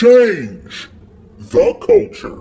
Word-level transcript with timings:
Change 0.00 0.88
the 1.36 1.74
culture. 1.74 2.40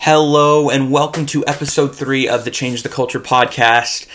Hello 0.00 0.68
and 0.68 0.90
welcome 0.90 1.26
to 1.26 1.46
episode 1.46 1.94
three 1.94 2.26
of 2.26 2.44
the 2.44 2.50
Change 2.50 2.82
the 2.82 2.88
Culture 2.88 3.20
podcast. 3.20 4.08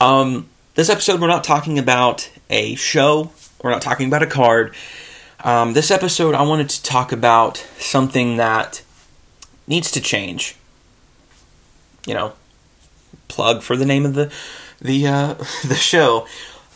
Um, 0.00 0.48
this 0.74 0.90
episode, 0.90 1.20
we're 1.20 1.28
not 1.28 1.44
talking 1.44 1.78
about 1.78 2.28
a 2.48 2.74
show, 2.74 3.30
we're 3.62 3.70
not 3.70 3.82
talking 3.82 4.08
about 4.08 4.24
a 4.24 4.26
card. 4.26 4.74
Um, 5.42 5.72
this 5.72 5.90
episode, 5.90 6.34
I 6.34 6.42
wanted 6.42 6.68
to 6.68 6.82
talk 6.82 7.12
about 7.12 7.56
something 7.78 8.36
that 8.36 8.82
needs 9.66 9.90
to 9.92 10.00
change. 10.00 10.56
You 12.06 12.14
know, 12.14 12.32
plug 13.28 13.62
for 13.62 13.76
the 13.76 13.86
name 13.86 14.04
of 14.04 14.14
the 14.14 14.30
the 14.80 15.06
uh, 15.06 15.34
the 15.66 15.74
show. 15.74 16.26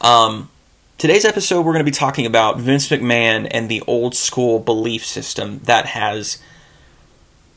Um, 0.01 0.51
today's 0.97 1.27
episode, 1.27 1.59
we're 1.59 1.73
going 1.73 1.85
to 1.85 1.91
be 1.91 1.91
talking 1.91 2.24
about 2.24 2.59
Vince 2.59 2.88
McMahon 2.88 3.48
and 3.51 3.69
the 3.69 3.83
old 3.87 4.15
school 4.15 4.59
belief 4.59 5.05
system 5.05 5.59
that 5.65 5.87
has 5.87 6.38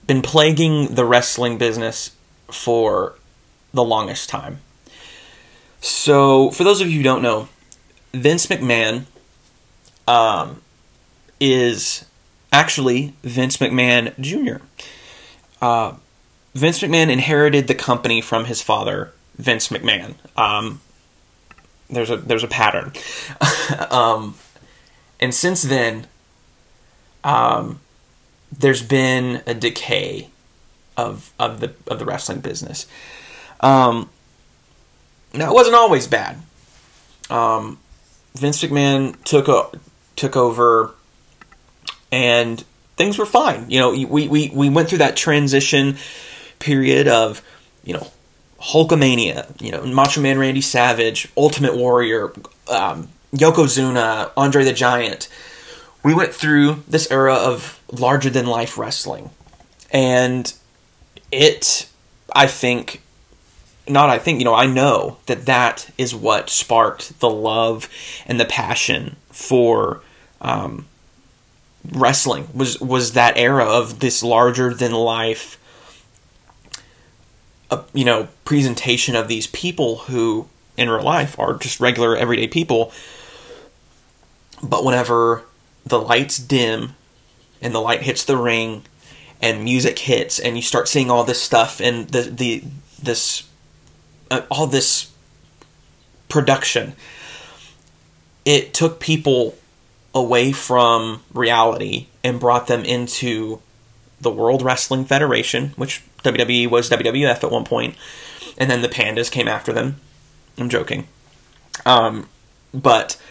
been 0.08 0.22
plaguing 0.22 0.96
the 0.96 1.06
wrestling 1.06 1.58
business 1.58 2.12
for 2.50 3.16
the 3.74 3.84
longest 3.84 4.30
time. 4.30 4.60
So, 5.80 6.52
for 6.52 6.66
those 6.66 6.82
of 6.82 6.90
you 6.90 6.98
who 6.98 7.04
don't 7.04 7.22
know, 7.22 7.48
Vince 8.14 8.48
McMahon 8.48 9.06
um, 10.08 10.62
is 11.40 12.06
actually 12.52 13.14
Vince 13.24 13.58
McMahon 13.58 14.18
Jr. 14.20 14.64
Uh, 15.62 15.96
Vince 16.54 16.80
McMahon 16.82 17.10
inherited 17.10 17.68
the 17.68 17.76
company 17.76 18.22
from 18.22 18.46
his 18.46 18.62
father, 18.62 19.14
Vince 19.38 19.68
McMahon. 19.70 20.16
Um, 20.36 20.82
there's 21.90 22.10
a 22.10 22.18
there's 22.18 22.44
a 22.44 22.48
pattern, 22.48 22.92
um, 23.92 24.36
and 25.20 25.34
since 25.34 25.62
then, 25.62 26.08
um, 27.24 27.80
there's 28.52 28.82
been 28.82 29.42
a 29.46 29.54
decay 29.54 30.30
of 30.98 31.32
of 31.40 31.60
the 31.60 31.74
of 31.88 32.00
the 32.00 32.06
wrestling 32.06 32.40
business. 32.40 32.88
Um, 33.62 34.10
now 35.34 35.52
it 35.52 35.54
wasn't 35.54 35.76
always 35.76 36.08
bad. 36.08 36.38
Um, 37.30 37.80
Vince 38.36 38.64
McMahon 38.64 39.22
took 39.24 39.48
a, 39.48 39.70
took 40.16 40.36
over, 40.36 40.94
and 42.12 42.64
things 42.96 43.18
were 43.18 43.26
fine. 43.26 43.70
You 43.70 43.80
know, 43.80 43.92
we 43.92 44.28
we 44.28 44.50
we 44.54 44.70
went 44.70 44.90
through 44.90 45.00
that 45.00 45.16
transition 45.16 45.98
period 46.60 47.08
of 47.08 47.42
you 47.84 47.94
know 47.94 48.08
Hulkamania, 48.60 49.62
you 49.62 49.72
know 49.72 49.86
Macho 49.86 50.22
Man 50.22 50.40
Randy 50.40 50.62
Savage, 50.62 51.30
Ultimate 51.38 51.76
Warrior, 51.76 52.34
um, 52.70 53.10
Yokozuna, 53.34 54.32
Andre 54.36 54.64
the 54.64 54.74
Giant 54.74 55.30
we 56.08 56.14
went 56.14 56.34
through 56.34 56.84
this 56.88 57.12
era 57.12 57.34
of 57.34 57.82
larger 57.92 58.30
than 58.30 58.46
life 58.46 58.78
wrestling. 58.78 59.30
And 59.92 60.54
it, 61.34 61.90
I 62.34 62.48
think, 62.48 63.02
not 63.90 64.10
I 64.10 64.18
think, 64.18 64.40
you 64.40 64.46
know, 64.46 64.54
I 64.54 64.68
know 64.68 65.18
that 65.26 65.46
that 65.48 65.90
is 65.98 66.16
what 66.16 66.50
sparked 66.50 67.20
the 67.20 67.30
love 67.30 67.90
and 68.26 68.40
the 68.40 68.46
passion 68.46 69.18
for 69.32 70.02
um, 70.40 70.86
wrestling 71.92 72.48
was 72.54 72.80
was 72.80 73.14
that 73.14 73.38
era 73.38 73.66
of 73.66 74.00
this 74.00 74.24
larger 74.24 74.74
than 74.74 74.92
life 74.92 75.58
uh, 77.70 77.84
you 77.94 78.06
know 78.06 78.28
presentation 78.46 79.16
of 79.16 79.28
these 79.28 79.48
people 79.48 79.98
who 79.98 80.48
in 80.78 80.90
real 80.90 81.04
life 81.04 81.38
are 81.40 81.56
just 81.56 81.80
regular 81.80 82.16
everyday 82.16 82.48
people. 82.48 82.92
But 84.64 84.86
whenever 84.86 85.44
the 85.86 86.00
lights 86.00 86.38
dim 86.38 86.96
and 87.62 87.74
the 87.74 87.80
light 87.80 88.04
hits 88.04 88.24
the 88.24 88.38
ring 88.38 88.84
and 89.42 89.64
music 89.64 90.00
hits 90.00 90.40
and 90.40 90.56
you 90.56 90.62
start 90.62 90.88
seeing 90.88 91.12
all 91.12 91.24
this 91.24 91.42
stuff 91.42 91.80
and 91.80 92.08
the 92.10 92.22
the 92.22 92.64
this 93.02 93.44
uh, 94.32 94.42
all 94.50 94.68
this 94.68 95.12
production 96.30 96.94
it 98.46 98.74
took 98.74 99.00
people 99.00 99.56
away 100.14 100.52
from 100.52 101.24
reality 101.34 102.08
and 102.24 102.40
brought 102.40 102.68
them 102.68 102.84
into 102.84 103.62
the 104.20 104.32
World 104.32 104.62
Wrestling 104.62 105.06
Federation, 105.06 105.70
which 105.76 106.04
WWE 106.24 106.70
was 106.70 106.90
WWF 106.90 107.44
at 107.44 107.52
one 107.52 107.64
point, 107.64 107.96
and 108.58 108.70
then 108.70 108.82
the 108.82 108.90
Pandas 108.90 109.32
came 109.32 109.48
after 109.48 109.72
them. 109.72 110.00
I'm 110.58 110.70
joking. 110.70 111.08
Um, 111.86 112.28
but 112.74 113.22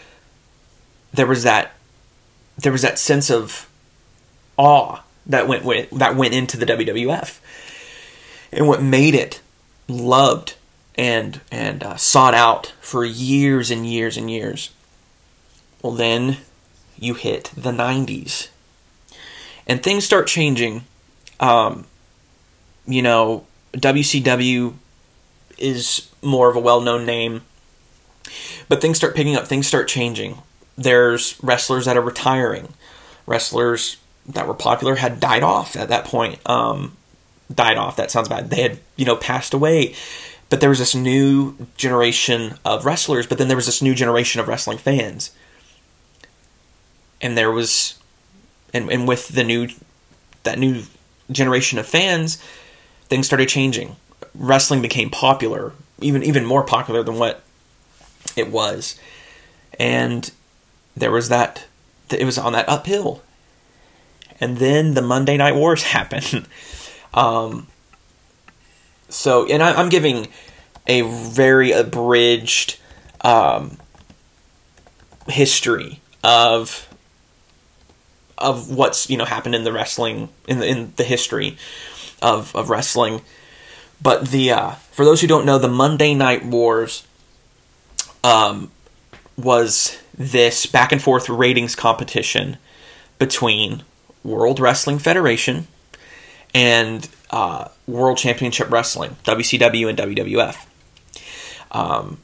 there 1.13 1.27
was 1.27 1.43
that 1.43 1.73
there 2.57 2.71
was 2.71 2.81
that 2.81 2.97
sense 2.97 3.29
of 3.29 3.69
awe 4.57 5.01
that 5.27 5.47
went 5.47 5.63
with, 5.63 5.89
that 5.91 6.15
went 6.15 6.33
into 6.33 6.57
the 6.57 6.65
WWF, 6.65 7.39
and 8.51 8.67
what 8.67 8.81
made 8.81 9.13
it 9.13 9.41
loved 9.87 10.55
and 10.95 11.41
and 11.51 11.83
uh, 11.83 11.95
sought 11.97 12.33
out 12.33 12.73
for 12.81 13.05
years 13.05 13.69
and 13.69 13.85
years 13.85 14.17
and 14.17 14.31
years. 14.31 14.71
Well, 15.81 15.93
then 15.93 16.37
you 16.99 17.13
hit 17.13 17.51
the 17.55 17.71
'90s, 17.71 18.49
and 19.65 19.81
things 19.81 20.05
start 20.05 20.27
changing. 20.27 20.83
Um, 21.39 21.85
you 22.85 23.01
know, 23.01 23.45
WCW 23.73 24.73
is 25.57 26.09
more 26.21 26.49
of 26.49 26.55
a 26.55 26.59
well-known 26.59 27.05
name, 27.05 27.41
but 28.69 28.81
things 28.81 28.97
start 28.97 29.15
picking 29.15 29.35
up. 29.35 29.47
Things 29.47 29.67
start 29.67 29.87
changing 29.87 30.37
there's 30.77 31.41
wrestlers 31.41 31.85
that 31.85 31.97
are 31.97 32.01
retiring. 32.01 32.69
Wrestlers 33.25 33.97
that 34.27 34.47
were 34.47 34.53
popular 34.53 34.95
had 34.95 35.19
died 35.19 35.43
off 35.43 35.75
at 35.75 35.89
that 35.89 36.05
point. 36.05 36.39
Um, 36.47 36.95
died 37.53 37.77
off. 37.77 37.95
That 37.95 38.11
sounds 38.11 38.29
bad. 38.29 38.49
They 38.49 38.61
had 38.61 38.79
you 38.95 39.05
know 39.05 39.15
passed 39.15 39.53
away. 39.53 39.95
But 40.49 40.61
there 40.61 40.69
was 40.69 40.79
this 40.79 40.95
new 40.95 41.57
generation 41.75 42.57
of 42.63 42.85
wrestlers. 42.85 43.27
But 43.27 43.37
then 43.37 43.47
there 43.47 43.57
was 43.57 43.65
this 43.65 43.81
new 43.81 43.95
generation 43.95 44.39
of 44.39 44.47
wrestling 44.47 44.77
fans. 44.77 45.31
And 47.21 47.37
there 47.37 47.51
was, 47.51 47.97
and 48.73 48.89
and 48.91 49.07
with 49.07 49.29
the 49.29 49.43
new, 49.43 49.69
that 50.43 50.59
new 50.59 50.83
generation 51.31 51.79
of 51.79 51.85
fans, 51.85 52.37
things 53.05 53.27
started 53.27 53.49
changing. 53.49 53.95
Wrestling 54.33 54.81
became 54.81 55.09
popular, 55.09 55.73
even 55.99 56.23
even 56.23 56.45
more 56.45 56.63
popular 56.63 57.03
than 57.03 57.17
what 57.17 57.43
it 58.35 58.51
was, 58.51 58.99
and 59.79 60.31
there 60.95 61.11
was 61.11 61.29
that 61.29 61.65
it 62.11 62.25
was 62.25 62.37
on 62.37 62.53
that 62.53 62.67
uphill. 62.69 63.21
And 64.39 64.57
then 64.57 64.93
the 64.93 65.01
monday 65.01 65.37
night 65.37 65.55
wars 65.55 65.83
happened. 65.93 66.47
Um, 67.13 67.67
so 69.09 69.47
and 69.47 69.63
I, 69.63 69.79
am 69.81 69.89
giving 69.89 70.27
a 70.85 71.01
very 71.01 71.71
abridged 71.71 72.79
um, 73.21 73.77
history 75.27 75.99
of 76.23 76.87
of 78.37 78.69
what's 78.69 79.09
you 79.09 79.17
know 79.17 79.25
happened 79.25 79.55
in 79.55 79.63
the 79.63 79.71
wrestling 79.71 80.29
in 80.47 80.59
the 80.59 80.67
in 80.67 80.93
the 80.95 81.03
history 81.03 81.57
of 82.21 82.55
of 82.55 82.69
wrestling 82.69 83.21
but 84.01 84.29
the 84.29 84.51
uh, 84.51 84.71
for 84.91 85.05
those 85.05 85.21
who 85.21 85.27
don't 85.27 85.45
know 85.45 85.57
the 85.57 85.67
monday 85.67 86.13
night 86.13 86.45
wars 86.45 87.05
um, 88.23 88.71
was 89.37 89.97
this 90.17 90.65
back 90.65 90.91
and 90.91 91.01
forth 91.01 91.29
ratings 91.29 91.75
competition 91.75 92.57
between 93.19 93.83
World 94.23 94.59
Wrestling 94.59 94.99
Federation 94.99 95.67
and 96.53 97.07
uh, 97.29 97.69
World 97.87 98.17
Championship 98.17 98.69
Wrestling, 98.69 99.15
WCW 99.23 99.89
and 99.89 99.97
WWF. 99.97 100.65
Um, 101.71 102.19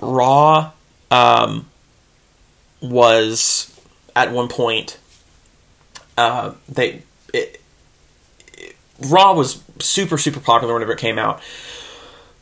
Raw 0.00 0.72
um, 1.10 1.66
was 2.80 3.80
at 4.16 4.32
one 4.32 4.48
point 4.48 4.98
uh, 6.20 6.54
they 6.68 7.02
it, 7.32 7.60
it, 8.54 8.76
Raw 9.00 9.34
was 9.34 9.62
super 9.78 10.18
super 10.18 10.40
popular 10.40 10.74
whenever 10.74 10.92
it 10.92 10.98
came 10.98 11.18
out, 11.18 11.40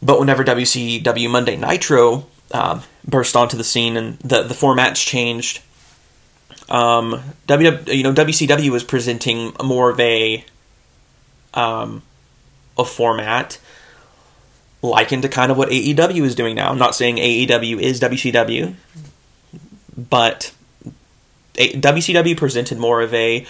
but 0.03 0.19
whenever 0.19 0.45
WCW 0.45 1.31
Monday 1.31 1.57
Nitro 1.57 2.27
um, 2.53 2.83
burst 3.07 3.37
onto 3.37 3.57
the 3.57 3.65
scene, 3.65 3.97
and 3.97 4.19
the 4.19 4.43
the 4.43 4.55
formats 4.55 5.05
changed. 5.05 5.63
Um, 6.69 7.23
w, 7.47 7.79
you 7.87 8.03
know, 8.03 8.13
WCW 8.13 8.71
was 8.71 8.85
presenting 8.85 9.55
more 9.65 9.89
of 9.91 9.99
a 10.01 10.45
um, 11.55 12.03
a 12.77 12.85
format 12.85 13.59
likened 14.83 15.23
to 15.23 15.29
kind 15.29 15.51
of 15.51 15.57
what 15.57 15.71
AEW 15.71 16.23
is 16.25 16.35
doing 16.35 16.57
now. 16.57 16.71
I'm 16.71 16.79
not 16.79 16.95
saying 16.95 17.17
AEW 17.17 17.81
is 17.81 18.01
WCW, 18.01 18.75
but 19.97 20.53
WCW 21.59 22.37
presented 22.37 22.79
more 22.79 23.01
of 23.01 23.13
a 23.15 23.47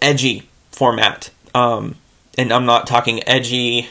edgy 0.00 0.48
format, 0.72 1.30
um, 1.54 1.96
and 2.38 2.52
I'm 2.52 2.66
not 2.66 2.86
talking 2.86 3.26
edgy, 3.28 3.88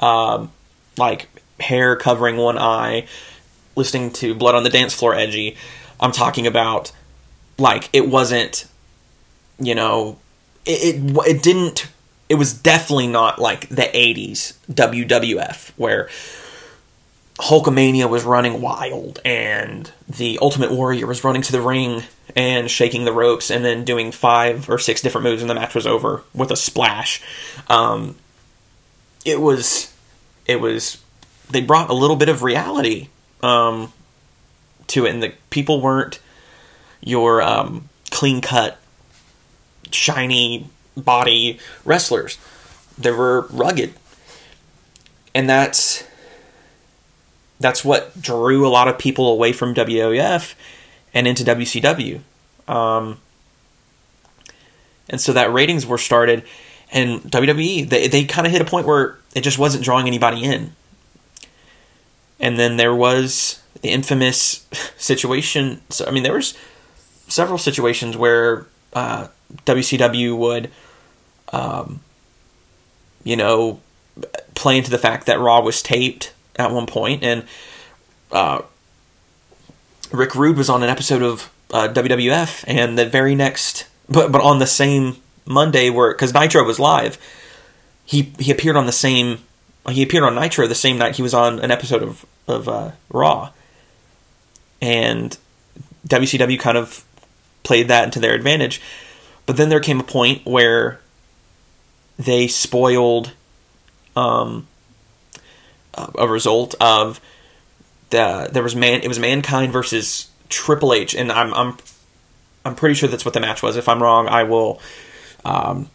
um, 0.00 0.52
like 0.98 1.28
hair 1.60 1.96
covering 1.96 2.36
one 2.36 2.58
eye, 2.58 3.06
listening 3.76 4.12
to 4.12 4.34
Blood 4.34 4.54
on 4.54 4.62
the 4.62 4.70
Dance 4.70 4.94
Floor 4.94 5.14
edgy. 5.14 5.56
I'm 6.00 6.12
talking 6.12 6.46
about 6.46 6.92
like 7.58 7.88
it 7.92 8.08
wasn't, 8.08 8.66
you 9.58 9.74
know, 9.74 10.18
it 10.66 10.96
it, 10.96 11.16
it 11.26 11.42
didn't. 11.42 11.88
It 12.28 12.36
was 12.36 12.54
definitely 12.54 13.08
not 13.08 13.38
like 13.38 13.68
the 13.68 13.82
'80s 13.82 14.54
WWF 14.70 15.72
where 15.76 16.08
Hulkamania 17.42 18.08
was 18.08 18.22
running 18.22 18.60
wild 18.60 19.18
and 19.24 19.90
the 20.08 20.38
Ultimate 20.40 20.70
Warrior 20.70 21.08
was 21.08 21.24
running 21.24 21.42
to 21.42 21.50
the 21.50 21.60
ring 21.60 22.04
and 22.36 22.70
shaking 22.70 23.04
the 23.04 23.12
ropes 23.12 23.50
and 23.50 23.64
then 23.64 23.84
doing 23.84 24.12
five 24.12 24.70
or 24.70 24.78
six 24.78 25.02
different 25.02 25.24
moves 25.24 25.42
and 25.42 25.50
the 25.50 25.54
match 25.54 25.74
was 25.74 25.84
over 25.84 26.22
with 26.32 26.52
a 26.52 26.56
splash. 26.56 27.20
Um, 27.68 28.14
it 29.24 29.40
was, 29.40 29.92
it 30.46 30.60
was, 30.60 31.02
they 31.50 31.60
brought 31.60 31.90
a 31.90 31.94
little 31.94 32.14
bit 32.14 32.28
of 32.28 32.44
reality 32.44 33.08
um, 33.42 33.92
to 34.86 35.06
it, 35.06 35.10
and 35.10 35.20
the 35.20 35.32
people 35.50 35.80
weren't 35.80 36.20
your 37.00 37.42
um, 37.42 37.88
clean 38.12 38.40
cut, 38.40 38.78
shiny 39.90 40.68
body 40.96 41.58
wrestlers. 41.84 42.38
They 42.96 43.10
were 43.10 43.48
rugged, 43.50 43.94
and 45.34 45.48
that's 45.48 46.04
that's 47.62 47.84
what 47.84 48.20
drew 48.20 48.66
a 48.66 48.70
lot 48.70 48.88
of 48.88 48.98
people 48.98 49.28
away 49.28 49.52
from 49.52 49.74
WWF 49.74 50.54
and 51.14 51.26
into 51.26 51.44
WCW. 51.44 52.20
Um, 52.68 53.18
and 55.08 55.20
so 55.20 55.32
that 55.32 55.52
ratings 55.52 55.86
were 55.86 55.98
started, 55.98 56.44
and 56.90 57.20
WWE 57.22 57.88
they 57.88 58.08
they 58.08 58.24
kind 58.24 58.46
of 58.46 58.52
hit 58.52 58.62
a 58.62 58.64
point 58.64 58.86
where 58.86 59.18
it 59.34 59.42
just 59.42 59.58
wasn't 59.58 59.84
drawing 59.84 60.06
anybody 60.06 60.44
in. 60.44 60.74
And 62.40 62.58
then 62.58 62.76
there 62.76 62.94
was 62.94 63.62
the 63.82 63.90
infamous 63.90 64.66
situation. 64.96 65.80
So, 65.90 66.06
I 66.06 66.10
mean, 66.10 66.22
there 66.22 66.34
was 66.34 66.56
several 67.28 67.58
situations 67.58 68.16
where 68.16 68.66
uh, 68.92 69.28
WCW 69.64 70.36
would, 70.36 70.70
um, 71.52 72.00
you 73.22 73.36
know, 73.36 73.80
play 74.54 74.76
into 74.76 74.90
the 74.90 74.98
fact 74.98 75.26
that 75.26 75.40
Raw 75.40 75.60
was 75.60 75.82
taped 75.82 76.32
at 76.56 76.70
one 76.70 76.86
point, 76.86 77.22
and 77.22 77.44
uh, 78.30 78.62
Rick 80.10 80.34
Rude 80.34 80.56
was 80.56 80.68
on 80.68 80.82
an 80.82 80.88
episode 80.88 81.22
of 81.22 81.50
uh, 81.72 81.88
WWF, 81.88 82.64
and 82.66 82.98
the 82.98 83.06
very 83.06 83.34
next, 83.34 83.86
but 84.08 84.30
but 84.30 84.40
on 84.40 84.58
the 84.58 84.66
same 84.66 85.16
Monday, 85.46 85.90
where 85.90 86.12
because 86.12 86.34
Nitro 86.34 86.64
was 86.64 86.78
live, 86.78 87.18
he 88.04 88.32
he 88.38 88.50
appeared 88.50 88.76
on 88.76 88.86
the 88.86 88.92
same, 88.92 89.38
he 89.88 90.02
appeared 90.02 90.24
on 90.24 90.34
Nitro 90.34 90.66
the 90.66 90.74
same 90.74 90.98
night 90.98 91.16
he 91.16 91.22
was 91.22 91.34
on 91.34 91.58
an 91.60 91.70
episode 91.70 92.02
of 92.02 92.26
of 92.46 92.68
uh, 92.68 92.92
Raw, 93.10 93.50
and 94.80 95.36
WCW 96.06 96.58
kind 96.58 96.76
of 96.76 97.04
played 97.62 97.88
that 97.88 98.04
into 98.04 98.18
their 98.18 98.34
advantage, 98.34 98.80
but 99.46 99.56
then 99.56 99.68
there 99.68 99.80
came 99.80 100.00
a 100.00 100.04
point 100.04 100.44
where 100.44 101.00
they 102.18 102.46
spoiled 102.46 103.32
um, 104.16 104.66
a 105.94 106.28
result 106.28 106.74
of 106.80 107.20
the 108.10 108.48
there 108.52 108.62
was 108.62 108.76
man 108.76 109.00
it 109.02 109.08
was 109.08 109.18
mankind 109.18 109.72
versus 109.72 110.28
Triple 110.48 110.94
H, 110.94 111.14
and 111.14 111.32
I'm 111.32 111.52
I'm 111.54 111.76
I'm 112.64 112.74
pretty 112.74 112.94
sure 112.94 113.08
that's 113.08 113.24
what 113.24 113.34
the 113.34 113.40
match 113.40 113.62
was. 113.62 113.76
If 113.76 113.88
I'm 113.88 114.02
wrong, 114.02 114.28
I 114.28 114.44
will 114.44 114.80
um, 115.44 115.88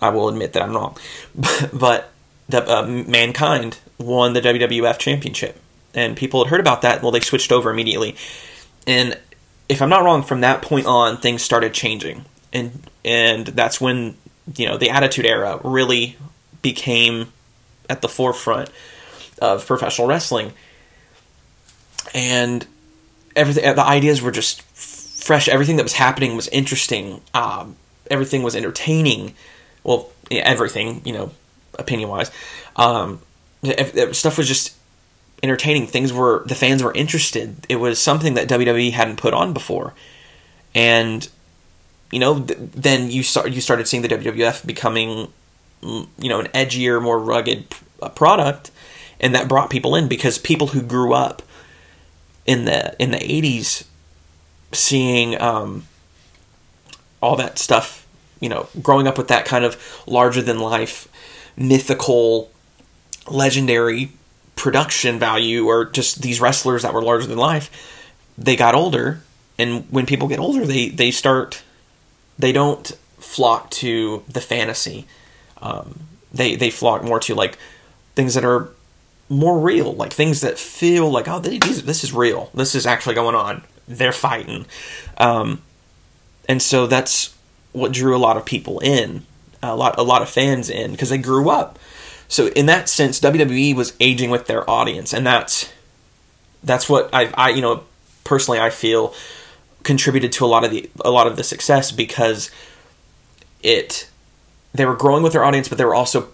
I 0.00 0.10
will 0.10 0.28
admit 0.28 0.52
that 0.52 0.62
I'm 0.62 0.74
wrong. 0.74 0.96
but 1.72 2.12
the 2.48 2.68
uh, 2.68 2.86
mankind 2.86 3.78
won 3.98 4.34
the 4.34 4.40
WWF 4.40 4.98
championship, 4.98 5.60
and 5.94 6.16
people 6.16 6.44
had 6.44 6.50
heard 6.50 6.60
about 6.60 6.82
that. 6.82 7.02
Well, 7.02 7.10
they 7.10 7.20
switched 7.20 7.50
over 7.50 7.70
immediately, 7.70 8.16
and 8.86 9.18
if 9.68 9.82
I'm 9.82 9.88
not 9.88 10.04
wrong, 10.04 10.22
from 10.22 10.42
that 10.42 10.62
point 10.62 10.86
on, 10.86 11.16
things 11.16 11.42
started 11.42 11.74
changing, 11.74 12.24
and 12.52 12.88
and 13.04 13.46
that's 13.48 13.80
when 13.80 14.16
you 14.54 14.66
know 14.66 14.76
the 14.76 14.90
Attitude 14.90 15.26
Era 15.26 15.60
really 15.64 16.16
became 16.62 17.32
at 17.88 18.02
the 18.02 18.08
forefront 18.08 18.70
of 19.40 19.66
professional 19.66 20.08
wrestling. 20.08 20.52
And 22.14 22.66
everything, 23.34 23.74
the 23.74 23.84
ideas 23.84 24.22
were 24.22 24.30
just 24.30 24.62
fresh. 24.62 25.48
Everything 25.48 25.76
that 25.76 25.82
was 25.82 25.94
happening 25.94 26.36
was 26.36 26.48
interesting. 26.48 27.20
Um, 27.34 27.76
everything 28.10 28.42
was 28.42 28.54
entertaining. 28.54 29.34
Well, 29.84 30.10
everything, 30.30 31.02
you 31.04 31.12
know, 31.12 31.30
opinion 31.78 32.08
wise. 32.08 32.30
Um, 32.76 33.20
stuff 34.12 34.38
was 34.38 34.48
just 34.48 34.74
entertaining. 35.42 35.86
Things 35.86 36.12
were, 36.12 36.44
the 36.46 36.54
fans 36.54 36.82
were 36.82 36.92
interested. 36.92 37.66
It 37.68 37.76
was 37.76 37.98
something 37.98 38.34
that 38.34 38.48
WWE 38.48 38.92
hadn't 38.92 39.16
put 39.16 39.34
on 39.34 39.52
before. 39.52 39.94
And, 40.74 41.28
you 42.10 42.18
know, 42.18 42.40
th- 42.40 42.58
then 42.72 43.10
you 43.10 43.22
start, 43.22 43.50
you 43.50 43.60
started 43.60 43.88
seeing 43.88 44.02
the 44.02 44.08
WWF 44.08 44.66
becoming 44.66 45.32
you 45.82 46.28
know 46.28 46.40
an 46.40 46.46
edgier, 46.48 47.02
more 47.02 47.18
rugged 47.18 47.66
uh, 48.02 48.08
product, 48.08 48.70
and 49.20 49.34
that 49.34 49.48
brought 49.48 49.70
people 49.70 49.94
in 49.94 50.08
because 50.08 50.38
people 50.38 50.68
who 50.68 50.82
grew 50.82 51.12
up 51.12 51.42
in 52.46 52.64
the 52.64 53.00
in 53.02 53.10
the 53.10 53.18
'80s 53.18 53.84
seeing 54.72 55.40
um, 55.40 55.86
all 57.22 57.36
that 57.36 57.58
stuff, 57.58 58.06
you 58.40 58.48
know, 58.48 58.68
growing 58.82 59.06
up 59.06 59.18
with 59.18 59.28
that 59.28 59.44
kind 59.44 59.64
of 59.64 60.02
larger 60.06 60.42
than 60.42 60.58
life, 60.58 61.08
mythical, 61.56 62.50
legendary 63.28 64.12
production 64.54 65.18
value, 65.18 65.66
or 65.66 65.84
just 65.84 66.22
these 66.22 66.40
wrestlers 66.40 66.82
that 66.82 66.94
were 66.94 67.02
larger 67.02 67.26
than 67.26 67.38
life, 67.38 67.70
they 68.38 68.56
got 68.56 68.74
older, 68.74 69.20
and 69.58 69.86
when 69.90 70.06
people 70.06 70.28
get 70.28 70.38
older, 70.38 70.66
they 70.66 70.88
they 70.88 71.10
start 71.10 71.62
they 72.38 72.52
don't 72.52 72.92
flock 73.18 73.70
to 73.70 74.22
the 74.28 74.40
fantasy 74.40 75.06
um, 75.62 76.00
they 76.32 76.56
they 76.56 76.70
flock 76.70 77.02
more 77.02 77.20
to 77.20 77.34
like 77.34 77.58
things 78.14 78.34
that 78.34 78.44
are 78.44 78.70
more 79.28 79.58
real, 79.58 79.92
like 79.92 80.12
things 80.12 80.40
that 80.40 80.58
feel 80.58 81.10
like 81.10 81.28
oh 81.28 81.40
these, 81.40 81.82
this 81.84 82.04
is 82.04 82.12
real, 82.12 82.50
this 82.54 82.74
is 82.74 82.86
actually 82.86 83.14
going 83.14 83.34
on. 83.34 83.62
They're 83.88 84.12
fighting, 84.12 84.66
um, 85.18 85.62
and 86.48 86.60
so 86.60 86.86
that's 86.86 87.34
what 87.72 87.92
drew 87.92 88.16
a 88.16 88.18
lot 88.18 88.36
of 88.36 88.44
people 88.44 88.80
in, 88.80 89.24
a 89.62 89.76
lot 89.76 89.98
a 89.98 90.02
lot 90.02 90.22
of 90.22 90.28
fans 90.28 90.70
in 90.70 90.92
because 90.92 91.10
they 91.10 91.18
grew 91.18 91.50
up. 91.50 91.78
So 92.28 92.48
in 92.48 92.66
that 92.66 92.88
sense, 92.88 93.20
WWE 93.20 93.76
was 93.76 93.92
aging 94.00 94.30
with 94.30 94.46
their 94.46 94.68
audience, 94.68 95.12
and 95.12 95.26
that's 95.26 95.72
that's 96.64 96.88
what 96.88 97.08
I, 97.12 97.32
I 97.34 97.50
you 97.50 97.62
know 97.62 97.84
personally 98.24 98.58
I 98.58 98.70
feel 98.70 99.14
contributed 99.84 100.32
to 100.32 100.44
a 100.44 100.48
lot 100.48 100.64
of 100.64 100.70
the 100.72 100.90
a 101.04 101.10
lot 101.10 101.28
of 101.28 101.36
the 101.36 101.44
success 101.44 101.92
because 101.92 102.50
it 103.62 104.10
they 104.74 104.84
were 104.84 104.96
growing 104.96 105.22
with 105.22 105.32
their 105.32 105.44
audience, 105.44 105.68
but 105.68 105.78
they 105.78 105.84
were 105.84 105.94
also 105.94 106.28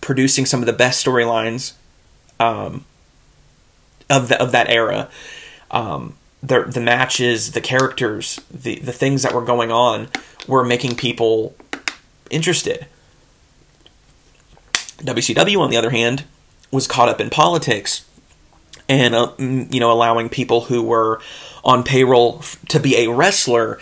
producing 0.00 0.46
some 0.46 0.60
of 0.60 0.66
the 0.66 0.72
best 0.72 1.04
storylines 1.04 1.74
um, 2.38 2.84
of 4.10 4.28
the, 4.28 4.40
of 4.40 4.52
that 4.52 4.68
era. 4.68 5.08
Um, 5.70 6.16
the 6.42 6.62
the 6.62 6.80
matches, 6.80 7.52
the 7.52 7.60
characters, 7.60 8.40
the 8.50 8.78
the 8.80 8.92
things 8.92 9.22
that 9.22 9.34
were 9.34 9.44
going 9.44 9.72
on 9.72 10.08
were 10.46 10.64
making 10.64 10.96
people 10.96 11.54
interested. 12.30 12.86
WCW, 14.98 15.58
on 15.60 15.70
the 15.70 15.76
other 15.76 15.90
hand, 15.90 16.24
was 16.70 16.86
caught 16.86 17.08
up 17.08 17.20
in 17.20 17.30
politics 17.30 18.04
and 18.88 19.14
uh, 19.14 19.32
you 19.38 19.80
know 19.80 19.90
allowing 19.90 20.28
people 20.28 20.62
who 20.62 20.82
were 20.82 21.20
on 21.64 21.82
payroll 21.82 22.42
to 22.68 22.78
be 22.78 22.96
a 22.96 23.10
wrestler. 23.10 23.78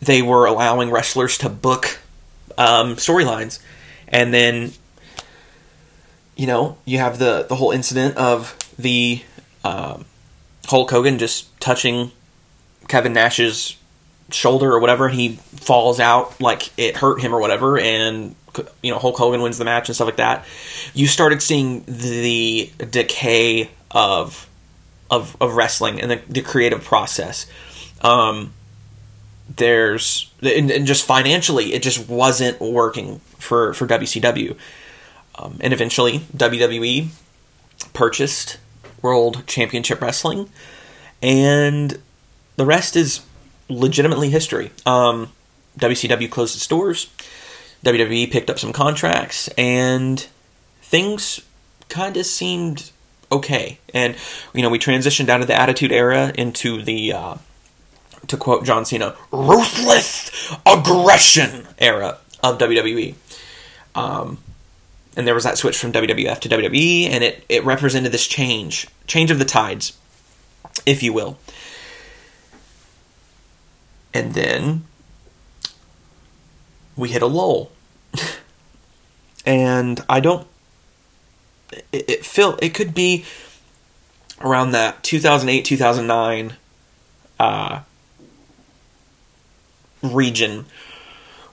They 0.00 0.22
were 0.22 0.46
allowing 0.46 0.90
wrestlers 0.90 1.38
to 1.38 1.48
book 1.48 2.00
um, 2.58 2.96
storylines, 2.96 3.60
and 4.08 4.32
then 4.32 4.72
you 6.36 6.46
know 6.46 6.78
you 6.84 6.98
have 6.98 7.18
the 7.18 7.46
the 7.48 7.56
whole 7.56 7.70
incident 7.70 8.16
of 8.16 8.56
the 8.78 9.22
um, 9.64 10.04
Hulk 10.66 10.90
Hogan 10.90 11.18
just 11.18 11.58
touching 11.60 12.10
Kevin 12.88 13.12
Nash's 13.12 13.76
shoulder 14.30 14.72
or 14.72 14.80
whatever, 14.80 15.06
and 15.06 15.14
he 15.14 15.36
falls 15.36 16.00
out 16.00 16.40
like 16.40 16.70
it 16.78 16.96
hurt 16.96 17.20
him 17.20 17.34
or 17.34 17.40
whatever, 17.40 17.78
and 17.78 18.34
you 18.82 18.90
know 18.90 18.98
Hulk 18.98 19.16
Hogan 19.16 19.42
wins 19.42 19.58
the 19.58 19.64
match 19.64 19.88
and 19.88 19.96
stuff 19.96 20.06
like 20.06 20.16
that. 20.16 20.44
You 20.94 21.06
started 21.06 21.42
seeing 21.42 21.84
the 21.86 22.70
decay 22.78 23.70
of 23.90 24.48
of 25.10 25.36
of 25.40 25.54
wrestling 25.54 26.00
and 26.00 26.10
the, 26.10 26.20
the 26.28 26.42
creative 26.42 26.82
process. 26.82 27.46
Um, 28.00 28.52
there's 29.48 30.30
and, 30.42 30.70
and, 30.70 30.86
just 30.86 31.04
financially 31.04 31.74
it 31.74 31.82
just 31.82 32.08
wasn't 32.08 32.60
working 32.60 33.18
for 33.38 33.74
for 33.74 33.86
WCW. 33.86 34.56
Um, 35.34 35.58
and 35.60 35.72
eventually 35.72 36.20
WWE 36.36 37.08
purchased 37.94 38.58
World 39.00 39.46
Championship 39.46 40.00
Wrestling, 40.00 40.48
and 41.22 41.98
the 42.56 42.66
rest 42.66 42.96
is 42.96 43.22
legitimately 43.68 44.30
history. 44.30 44.70
Um, 44.86 45.32
WCW 45.78 46.30
closed 46.30 46.54
its 46.54 46.66
doors. 46.66 47.10
WWE 47.84 48.30
picked 48.30 48.50
up 48.50 48.58
some 48.58 48.72
contracts, 48.72 49.48
and 49.58 50.26
things 50.82 51.40
kind 51.88 52.16
of 52.16 52.26
seemed 52.26 52.90
okay. 53.30 53.78
And 53.92 54.16
you 54.54 54.62
know, 54.62 54.70
we 54.70 54.78
transitioned 54.78 55.28
out 55.28 55.40
of 55.40 55.46
the 55.46 55.58
Attitude 55.58 55.92
Era 55.92 56.32
into 56.36 56.82
the, 56.82 57.12
uh, 57.12 57.34
to 58.28 58.36
quote 58.36 58.64
John 58.64 58.84
Cena, 58.84 59.16
ruthless 59.30 60.54
aggression 60.66 61.66
era 61.78 62.18
of 62.42 62.58
WWE. 62.58 63.14
Um, 63.94 64.38
and 65.16 65.26
there 65.26 65.34
was 65.34 65.44
that 65.44 65.58
switch 65.58 65.78
from 65.78 65.92
WWF 65.92 66.40
to 66.40 66.48
WWE, 66.48 67.08
and 67.10 67.22
it 67.22 67.44
it 67.48 67.64
represented 67.64 68.12
this 68.12 68.26
change, 68.26 68.86
change 69.06 69.30
of 69.30 69.38
the 69.38 69.44
tides, 69.44 69.98
if 70.86 71.02
you 71.02 71.12
will. 71.12 71.38
And 74.14 74.34
then 74.34 74.84
we 76.96 77.10
hit 77.10 77.22
a 77.22 77.26
lull. 77.26 77.70
and 79.46 80.04
I 80.08 80.20
don't 80.20 80.46
it, 81.92 82.08
it 82.08 82.26
feel 82.26 82.58
it 82.62 82.74
could 82.74 82.94
be 82.94 83.24
around 84.40 84.72
that 84.72 85.02
2008 85.02 85.64
2009 85.64 86.56
uh, 87.38 87.80
region 90.02 90.64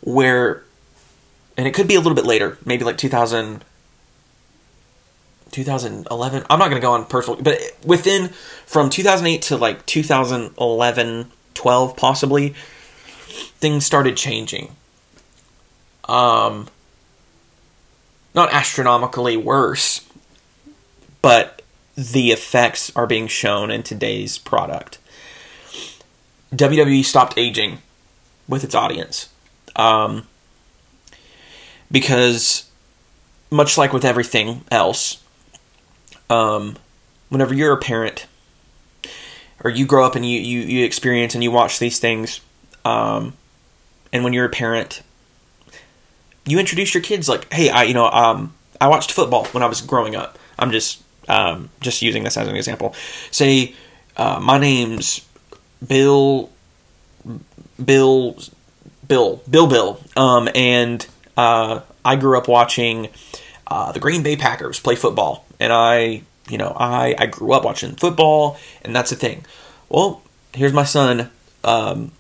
where 0.01 0.63
and 1.58 1.68
it 1.68 1.74
could 1.74 1.88
be 1.88 1.96
a 1.96 2.00
little 2.00 2.15
bit 2.15 2.25
later 2.25 2.58
maybe 2.65 2.84
like 2.84 2.98
2000 2.98 3.63
2011 5.51 6.44
i'm 6.50 6.60
not 6.60 6.70
going 6.70 6.82
to 6.82 6.86
go 6.86 6.94
on 6.94 7.06
personal 7.06 7.41
but 7.41 7.58
within 7.86 8.29
from 8.65 8.89
2008 8.89 9.41
to 9.41 9.58
like 9.58 9.86
2011 9.86 11.32
12 11.60 11.98
possibly 11.98 12.56
things 13.60 13.86
started 13.86 14.15
changing. 14.15 14.75
Um 16.08 16.70
not 18.34 18.53
astronomically 18.53 19.36
worse 19.36 20.08
but 21.22 21.62
the 21.98 22.32
effects 22.32 22.96
are 22.96 23.06
being 23.06 23.27
shown 23.27 23.72
in 23.72 23.84
today's 23.84 24.38
product. 24.38 25.00
Wwe 26.53 27.03
stopped 27.03 27.38
aging 27.38 27.79
with 28.50 28.65
its 28.65 28.75
audience 28.75 29.29
um, 29.77 30.27
because 31.89 32.70
much 33.50 33.77
like 33.77 33.94
with 33.94 34.03
everything 34.03 34.65
else 34.70 35.24
um, 36.29 36.75
whenever 37.29 37.53
you're 37.53 37.74
a 37.74 37.77
parent 37.77 38.27
or 39.63 39.72
you 39.72 39.86
grow 39.86 40.06
up 40.06 40.15
and 40.15 40.25
you, 40.25 40.39
you, 40.39 40.60
you 40.62 40.86
experience 40.86 41.34
and 41.36 41.44
you 41.44 41.51
watch 41.51 41.79
these 41.79 42.00
things, 42.00 42.41
um, 42.86 43.34
and 44.12 44.24
when 44.24 44.34
you're 44.34 44.46
a 44.46 44.50
parent, 44.50 45.01
you 46.46 46.60
introduce 46.60 46.94
your 46.94 47.03
kids 47.03 47.27
like, 47.27 47.51
hey, 47.53 47.70
I 47.70 47.84
you 47.84 47.94
know 47.94 48.10
um, 48.10 48.53
I 48.79 48.88
watched 48.88 49.12
football 49.12 49.46
when 49.48 49.63
I 49.63 49.68
was 49.68 49.82
growing 49.82 50.15
up. 50.15 50.39
I'm 50.58 50.72
just 50.72 51.03
um, 51.27 51.70
just 51.82 52.01
using 52.01 52.24
this 52.24 52.38
as 52.38 52.48
an 52.48 52.56
example. 52.56 52.96
Say 53.32 53.75
uh, 54.18 54.39
my 54.41 54.58
name's 54.58 55.25
Bill, 55.86 56.50
Bill, 57.84 58.38
Bill, 59.08 59.42
Bill, 59.50 59.68
Bill, 59.68 60.02
um, 60.16 60.50
and 60.54 61.06
uh, 61.38 61.82
I 62.04 62.16
grew 62.16 62.38
up 62.38 62.48
watching 62.48 63.10
uh, 63.68 63.92
the 63.92 64.00
Green 64.00 64.24
Bay 64.24 64.36
Packers 64.36 64.80
play 64.80 64.96
football, 64.96 65.46
and 65.60 65.72
I 65.72 66.24
you 66.50 66.58
know, 66.58 66.76
I, 66.76 67.16
I 67.18 67.26
grew 67.28 67.54
up 67.54 67.64
watching 67.64 67.96
football, 67.96 68.58
and 68.84 68.96
that's 68.96 69.12
the 69.12 69.16
thing. 69.16 69.46
Well, 69.88 70.22
here's 70.54 70.74
my 70.74 70.84
son, 70.84 71.30
um, 71.64 72.12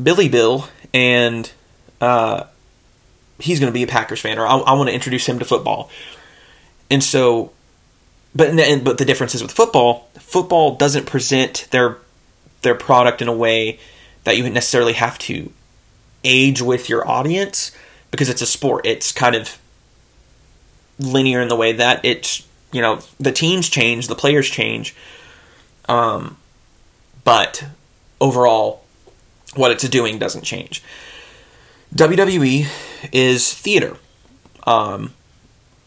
Billy 0.00 0.28
Bill, 0.28 0.68
and 0.92 1.50
uh, 2.00 2.44
he's 3.38 3.58
going 3.58 3.72
to 3.72 3.74
be 3.74 3.82
a 3.82 3.86
Packers 3.86 4.20
fan, 4.20 4.38
or 4.38 4.46
I, 4.46 4.56
I 4.56 4.72
want 4.74 4.88
to 4.88 4.94
introduce 4.94 5.26
him 5.26 5.38
to 5.38 5.44
football. 5.44 5.90
And 6.90 7.02
so, 7.02 7.52
but 8.34 8.50
and, 8.50 8.84
but 8.84 8.98
the 8.98 9.04
difference 9.04 9.34
is 9.34 9.42
with 9.42 9.52
football, 9.52 10.08
football 10.18 10.76
doesn't 10.76 11.06
present 11.06 11.68
their 11.70 11.98
their 12.62 12.74
product 12.74 13.22
in 13.22 13.28
a 13.28 13.32
way 13.32 13.78
that 14.24 14.36
you 14.36 14.48
necessarily 14.50 14.94
have 14.94 15.18
to 15.18 15.52
age 16.24 16.62
with 16.62 16.88
your 16.88 17.06
audience 17.08 17.72
because 18.10 18.28
it's 18.28 18.42
a 18.42 18.46
sport. 18.46 18.86
It's 18.86 19.12
kind 19.12 19.34
of 19.34 19.58
linear 20.98 21.40
in 21.40 21.48
the 21.48 21.56
way 21.56 21.72
that 21.72 22.04
it's 22.04 22.46
you 22.72 22.80
know 22.80 23.00
the 23.18 23.32
teams 23.32 23.68
change, 23.68 24.08
the 24.08 24.14
players 24.14 24.48
change, 24.48 24.94
um, 25.88 26.36
but 27.24 27.64
overall, 28.20 28.82
what 29.54 29.70
it's 29.70 29.88
doing 29.88 30.18
doesn't 30.18 30.42
change. 30.42 30.82
WWE 31.94 32.66
is 33.12 33.52
theater. 33.52 33.96
Um, 34.66 35.14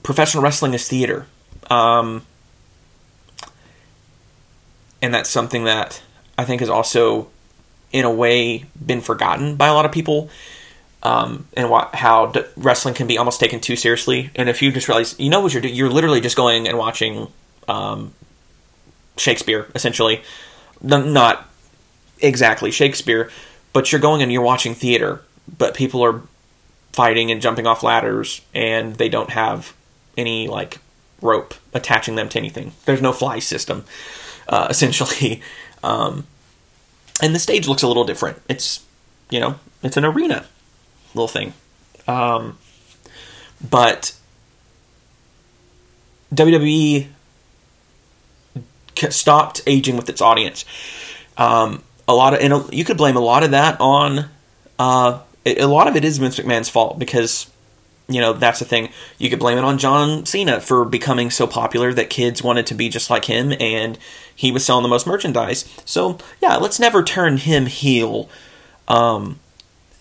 professional 0.04 0.42
wrestling 0.42 0.74
is 0.74 0.88
theater. 0.88 1.26
Um, 1.70 2.26
and 5.02 5.14
that's 5.14 5.30
something 5.30 5.66
that 5.66 6.02
I 6.38 6.46
think 6.46 6.62
is 6.62 6.70
also, 6.70 7.30
in 7.92 8.06
a 8.06 8.12
way, 8.12 8.66
been 8.84 9.02
forgotten 9.02 9.56
by 9.56 9.68
a 9.68 9.74
lot 9.74 9.86
of 9.86 9.92
people 9.92 10.30
um, 11.04 11.48
and 11.56 11.70
what, 11.70 11.96
how 11.96 12.28
d- 12.28 12.44
wrestling 12.56 12.94
can 12.94 13.08
be 13.08 13.18
almost 13.18 13.40
taken 13.40 13.60
too 13.60 13.76
seriously. 13.76 14.32
And 14.36 14.50
if 14.50 14.62
you 14.62 14.72
just 14.72 14.88
realize, 14.88 15.18
you 15.20 15.30
know 15.30 15.40
what 15.40 15.54
you're 15.54 15.62
doing, 15.62 15.76
you're 15.76 15.90
literally 15.90 16.22
just 16.22 16.36
going 16.36 16.68
and 16.68 16.78
watching 16.78 17.28
um, 17.68 18.14
Shakespeare, 19.16 19.68
essentially. 19.76 20.22
N- 20.84 21.14
not 21.14 21.50
exactly 22.20 22.72
Shakespeare, 22.72 23.30
but 23.74 23.92
you're 23.92 24.02
going 24.02 24.22
and 24.22 24.32
you're 24.32 24.42
watching 24.42 24.74
theater, 24.74 25.22
but 25.58 25.76
people 25.76 26.04
are 26.04 26.24
fighting 26.94 27.32
and 27.32 27.42
jumping 27.42 27.68
off 27.68 27.84
ladders, 27.84 28.42
and 28.54 28.96
they 28.96 29.08
don't 29.08 29.30
have 29.30 29.76
any 30.18 30.48
like 30.48 30.80
rope 31.22 31.54
attaching 31.74 32.16
them 32.16 32.28
to 32.30 32.40
anything. 32.40 32.74
There's 32.86 33.02
no 33.02 33.14
fly 33.14 33.40
system, 33.40 33.86
uh, 34.50 34.68
essentially. 34.72 35.42
Um, 35.84 36.26
and 37.22 37.34
the 37.34 37.40
stage 37.40 37.68
looks 37.68 37.84
a 37.84 37.88
little 37.88 38.06
different. 38.06 38.42
It's 38.50 38.86
you 39.30 39.40
know, 39.40 39.60
it's 39.84 39.98
an 39.98 40.06
arena 40.06 40.46
little 41.14 41.28
thing. 41.28 41.54
Um, 42.08 42.58
but 43.70 44.16
WWE 46.34 47.08
stopped 49.10 49.62
aging 49.68 49.96
with 49.98 50.10
its 50.10 50.22
audience. 50.22 50.66
Um, 51.38 51.84
a 52.08 52.14
lot 52.14 52.34
of, 52.34 52.40
and 52.40 52.74
you 52.74 52.84
could 52.84 52.98
blame 52.98 53.16
a 53.16 53.22
lot 53.22 53.44
of 53.44 53.52
that 53.52 53.80
on, 53.80 54.30
uh, 54.80 55.20
a 55.46 55.66
lot 55.66 55.88
of 55.88 55.96
it 55.96 56.04
is 56.04 56.18
Vince 56.18 56.40
McMahon's 56.40 56.70
fault 56.70 56.98
because, 56.98 57.50
you 58.08 58.22
know, 58.22 58.34
that's 58.34 58.60
the 58.60 58.66
thing. 58.66 58.90
You 59.18 59.30
could 59.30 59.40
blame 59.40 59.58
it 59.58 59.64
on 59.64 59.78
John 59.78 60.26
Cena 60.26 60.62
for 60.62 60.86
becoming 60.86 61.30
so 61.30 61.46
popular 61.46 61.94
that 61.94 62.10
kids 62.10 62.42
wanted 62.42 62.66
to 62.68 62.76
be 62.76 62.90
just 62.90 63.10
like 63.10 63.26
him 63.26 63.54
and 63.60 63.98
he 64.34 64.52
was 64.52 64.66
selling 64.66 64.84
the 64.84 64.90
most 64.90 65.08
merchandise. 65.08 65.66
So, 65.84 66.18
yeah, 66.42 66.56
let's 66.58 66.80
never 66.80 67.04
turn 67.04 67.38
him 67.38 67.66
heel. 67.66 68.30
Um, 68.88 69.40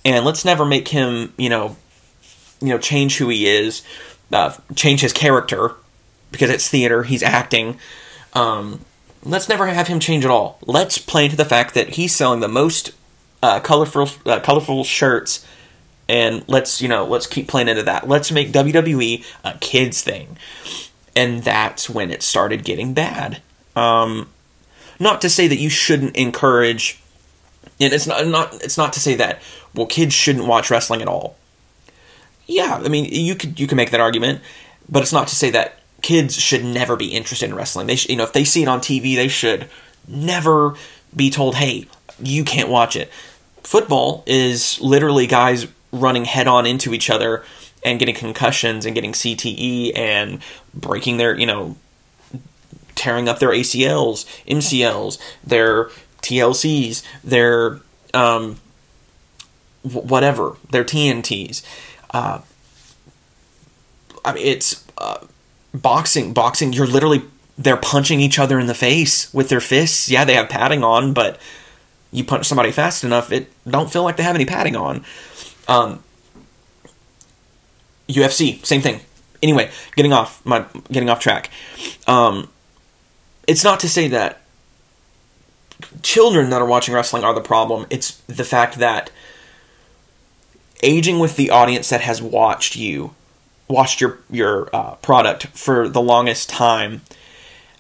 and 0.05 0.25
let's 0.25 0.45
never 0.45 0.65
make 0.65 0.89
him, 0.89 1.33
you 1.37 1.49
know, 1.49 1.77
you 2.61 2.69
know, 2.69 2.79
change 2.79 3.19
who 3.19 3.29
he 3.29 3.47
is, 3.47 3.83
uh, 4.33 4.55
change 4.75 5.01
his 5.01 5.13
character 5.13 5.75
because 6.31 6.51
it's 6.51 6.69
theater. 6.69 7.03
He's 7.03 7.23
acting. 7.23 7.79
Um, 8.33 8.85
let's 9.25 9.49
never 9.49 9.67
have 9.67 9.89
him 9.89 9.99
change 9.99 10.25
at 10.25 10.31
all. 10.31 10.59
Let's 10.65 10.99
play 10.99 11.25
into 11.25 11.37
the 11.37 11.45
fact 11.45 11.75
that 11.75 11.91
he's 11.91 12.15
selling 12.15 12.41
the 12.41 12.49
most 12.49 12.93
uh, 13.43 13.61
colorful, 13.61 14.09
uh, 14.25 14.41
colorful 14.41 14.85
shirts, 14.85 15.45
and 16.09 16.45
let's 16.49 16.81
you 16.81 16.89
know, 16.89 17.05
let's 17.05 17.27
keep 17.27 17.49
playing 17.49 17.69
into 17.69 17.83
that. 17.85 18.09
Let's 18.09 18.31
make 18.31 18.53
WWE 18.53 19.25
a 19.45 19.59
kids 19.59 20.03
thing, 20.03 20.37
and 21.15 21.43
that's 21.43 21.89
when 21.91 22.11
it 22.11 22.23
started 22.23 22.65
getting 22.65 22.95
bad. 22.95 23.43
Um, 23.75 24.29
not 24.99 25.21
to 25.21 25.29
say 25.29 25.47
that 25.49 25.59
you 25.59 25.69
shouldn't 25.69 26.17
encourage 26.17 27.01
and 27.81 27.93
it's 27.93 28.07
not 28.07 28.27
not 28.27 28.55
it's 28.63 28.79
not 28.79 28.93
to 28.95 29.01
say 29.01 29.15
that 29.17 29.41
well 29.75 29.87
kids 29.87 30.15
shouldn't 30.15 30.47
watch 30.47 30.71
wrestling 30.71 31.03
at 31.03 31.09
all. 31.09 31.37
Yeah, 32.47 32.81
I 32.83 32.89
mean 32.89 33.07
you 33.07 33.35
could 33.35 33.59
you 33.61 33.67
can 33.67 33.77
make 33.77 33.91
that 33.91 34.01
argument, 34.01 34.41
but 34.89 35.03
it's 35.03 35.13
not 35.13 35.29
to 35.29 35.37
say 35.37 35.51
that 35.51 35.81
kids 36.03 36.37
should 36.37 36.65
never 36.65 36.97
be 36.97 37.09
interested 37.09 37.49
in 37.49 37.57
wrestling. 37.57 37.87
They 37.87 37.97
should, 37.97 38.11
you 38.11 38.17
know 38.17 38.25
if 38.25 38.33
they 38.33 38.45
see 38.45 38.63
it 38.63 38.69
on 38.69 38.81
TV, 38.81 39.17
they 39.17 39.29
should 39.29 39.69
never 40.09 40.75
be 41.15 41.31
told, 41.31 41.57
"Hey, 41.57 41.87
you 42.23 42.45
can't 42.45 42.69
watch 42.69 42.97
it." 42.97 43.11
Football 43.63 44.23
is 44.27 44.81
literally 44.81 45.27
guys 45.27 45.67
running 45.97 46.25
head 46.25 46.47
on 46.47 46.67
into 46.67 46.95
each 46.95 47.11
other 47.11 47.45
and 47.85 47.99
getting 47.99 48.15
concussions 48.15 48.85
and 48.87 48.95
getting 48.95 49.13
CTE 49.13 49.97
and 49.97 50.41
breaking 50.75 51.17
their, 51.17 51.39
you 51.39 51.47
know, 51.47 51.77
tearing 52.95 53.29
up 53.29 53.39
their 53.39 53.51
ACLs, 53.51 54.27
MCLs, 54.47 55.19
their 55.45 55.91
TLCs, 56.23 57.03
their 57.23 57.81
um, 58.15 58.59
whatever, 59.83 60.57
their 60.71 60.85
TNTs. 60.85 61.63
Uh, 62.11 62.41
I 64.25 64.33
mean, 64.33 64.47
it's 64.47 64.85
uh, 64.99 65.19
boxing. 65.73 66.33
Boxing, 66.33 66.73
you're 66.73 66.87
literally 66.87 67.23
they're 67.59 67.77
punching 67.77 68.21
each 68.21 68.39
other 68.39 68.59
in 68.59 68.67
the 68.67 68.75
face 68.75 69.33
with 69.33 69.49
their 69.49 69.61
fists. 69.61 70.11
Yeah, 70.11 70.25
they 70.25 70.35
have 70.35 70.49
padding 70.49 70.83
on, 70.83 71.13
but 71.13 71.41
you 72.13 72.25
punch 72.25 72.47
somebody 72.47 72.73
fast 72.73 73.05
enough, 73.05 73.33
it 73.33 73.51
don't 73.69 73.93
feel 73.93 74.03
like 74.03 74.17
they 74.17 74.23
have 74.23 74.35
any 74.35 74.45
padding 74.45 74.77
on. 74.77 75.05
Um, 75.69 76.03
UFC, 78.09 78.65
same 78.65 78.81
thing. 78.81 79.01
Anyway, 79.43 79.71
getting 79.97 80.13
off 80.13 80.45
my 80.45 80.65
getting 80.91 81.11
off 81.11 81.21
track. 81.21 81.51
Um, 82.07 82.49
it's 83.47 83.65
not 83.65 83.81
to 83.81 83.89
say 83.89 84.09
that 84.09 84.41
children 86.03 86.51
that 86.51 86.61
are 86.61 86.67
watching 86.67 86.95
wrestling 86.95 87.25
are 87.25 87.35
the 87.35 87.41
problem. 87.41 87.87
It's 87.91 88.17
the 88.27 88.45
fact 88.45 88.77
that 88.79 89.11
aging 90.83 91.19
with 91.19 91.37
the 91.37 91.51
audience 91.51 91.89
that 91.91 92.01
has 92.01 92.23
watched 92.23 92.77
you, 92.77 93.15
watched 93.69 94.01
your 94.01 94.19
your 94.31 94.69
uh, 94.75 94.95
product 94.97 95.49
for 95.49 95.89
the 95.89 96.01
longest 96.01 96.49
time, 96.49 97.03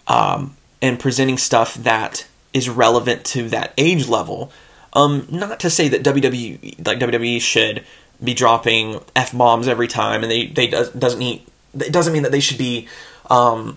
um, 0.06 0.56
and 0.82 0.98
presenting 0.98 1.38
stuff 1.38 1.74
that 1.74 2.26
is 2.52 2.68
relevant 2.68 3.24
to 3.26 3.48
that 3.48 3.72
age 3.78 4.08
level. 4.08 4.52
Um, 4.96 5.26
not 5.30 5.60
to 5.60 5.68
say 5.68 5.88
that 5.88 6.02
WWE 6.02 6.86
like 6.86 6.98
WWE 6.98 7.40
should 7.40 7.84
be 8.22 8.32
dropping 8.32 9.00
f 9.14 9.36
bombs 9.36 9.68
every 9.68 9.88
time, 9.88 10.22
and 10.22 10.32
they 10.32 10.46
they 10.46 10.68
does, 10.68 10.90
doesn't 10.90 11.18
need 11.18 11.42
it 11.74 11.92
doesn't 11.92 12.14
mean 12.14 12.22
that 12.22 12.32
they 12.32 12.40
should 12.40 12.56
be 12.56 12.88
um, 13.28 13.76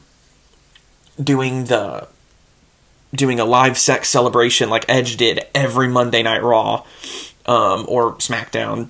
doing 1.22 1.66
the 1.66 2.08
doing 3.14 3.40
a 3.40 3.46
live 3.46 3.78
sex 3.78 4.08
celebration 4.08 4.70
like 4.70 4.86
Edge 4.88 5.18
did 5.18 5.46
every 5.54 5.90
Monday 5.90 6.24
Night 6.24 6.42
Raw 6.42 6.86
um, 7.46 7.86
or 7.90 8.14
SmackDown. 8.16 8.90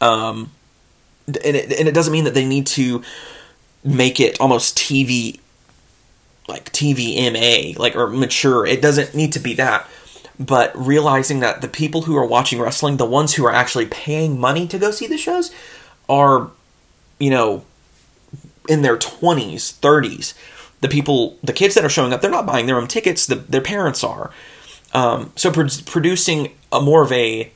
Um, 0.00 0.50
and 1.26 1.56
it, 1.56 1.78
and 1.78 1.88
it 1.88 1.94
doesn't 1.94 2.12
mean 2.12 2.24
that 2.24 2.34
they 2.34 2.46
need 2.46 2.66
to 2.68 3.02
make 3.82 4.18
it 4.18 4.40
almost 4.40 4.78
TV 4.78 5.40
like 6.48 6.72
TVMA 6.72 7.78
like 7.78 7.96
or 7.96 8.08
mature. 8.08 8.64
It 8.64 8.80
doesn't 8.80 9.14
need 9.14 9.32
to 9.32 9.40
be 9.40 9.54
that. 9.54 9.86
But 10.38 10.72
realizing 10.74 11.40
that 11.40 11.60
the 11.60 11.68
people 11.68 12.02
who 12.02 12.16
are 12.16 12.26
watching 12.26 12.60
wrestling, 12.60 12.96
the 12.96 13.06
ones 13.06 13.34
who 13.34 13.44
are 13.46 13.52
actually 13.52 13.86
paying 13.86 14.38
money 14.38 14.66
to 14.68 14.78
go 14.78 14.90
see 14.90 15.06
the 15.06 15.16
shows, 15.16 15.52
are, 16.08 16.50
you 17.18 17.30
know, 17.30 17.64
in 18.68 18.82
their 18.82 18.96
20s, 18.96 19.78
30s 19.78 20.34
the 20.84 20.88
people, 20.90 21.38
the 21.42 21.54
kids 21.54 21.74
that 21.74 21.82
are 21.82 21.88
showing 21.88 22.12
up, 22.12 22.20
they're 22.20 22.30
not 22.30 22.44
buying 22.44 22.66
their 22.66 22.76
own 22.76 22.86
tickets. 22.86 23.26
The, 23.26 23.36
their 23.36 23.62
parents 23.62 24.04
are. 24.04 24.30
Um, 24.92 25.32
so 25.34 25.50
pro- 25.50 25.66
producing 25.86 26.52
a 26.70 26.78
more 26.78 27.02
of 27.02 27.10
a 27.10 27.50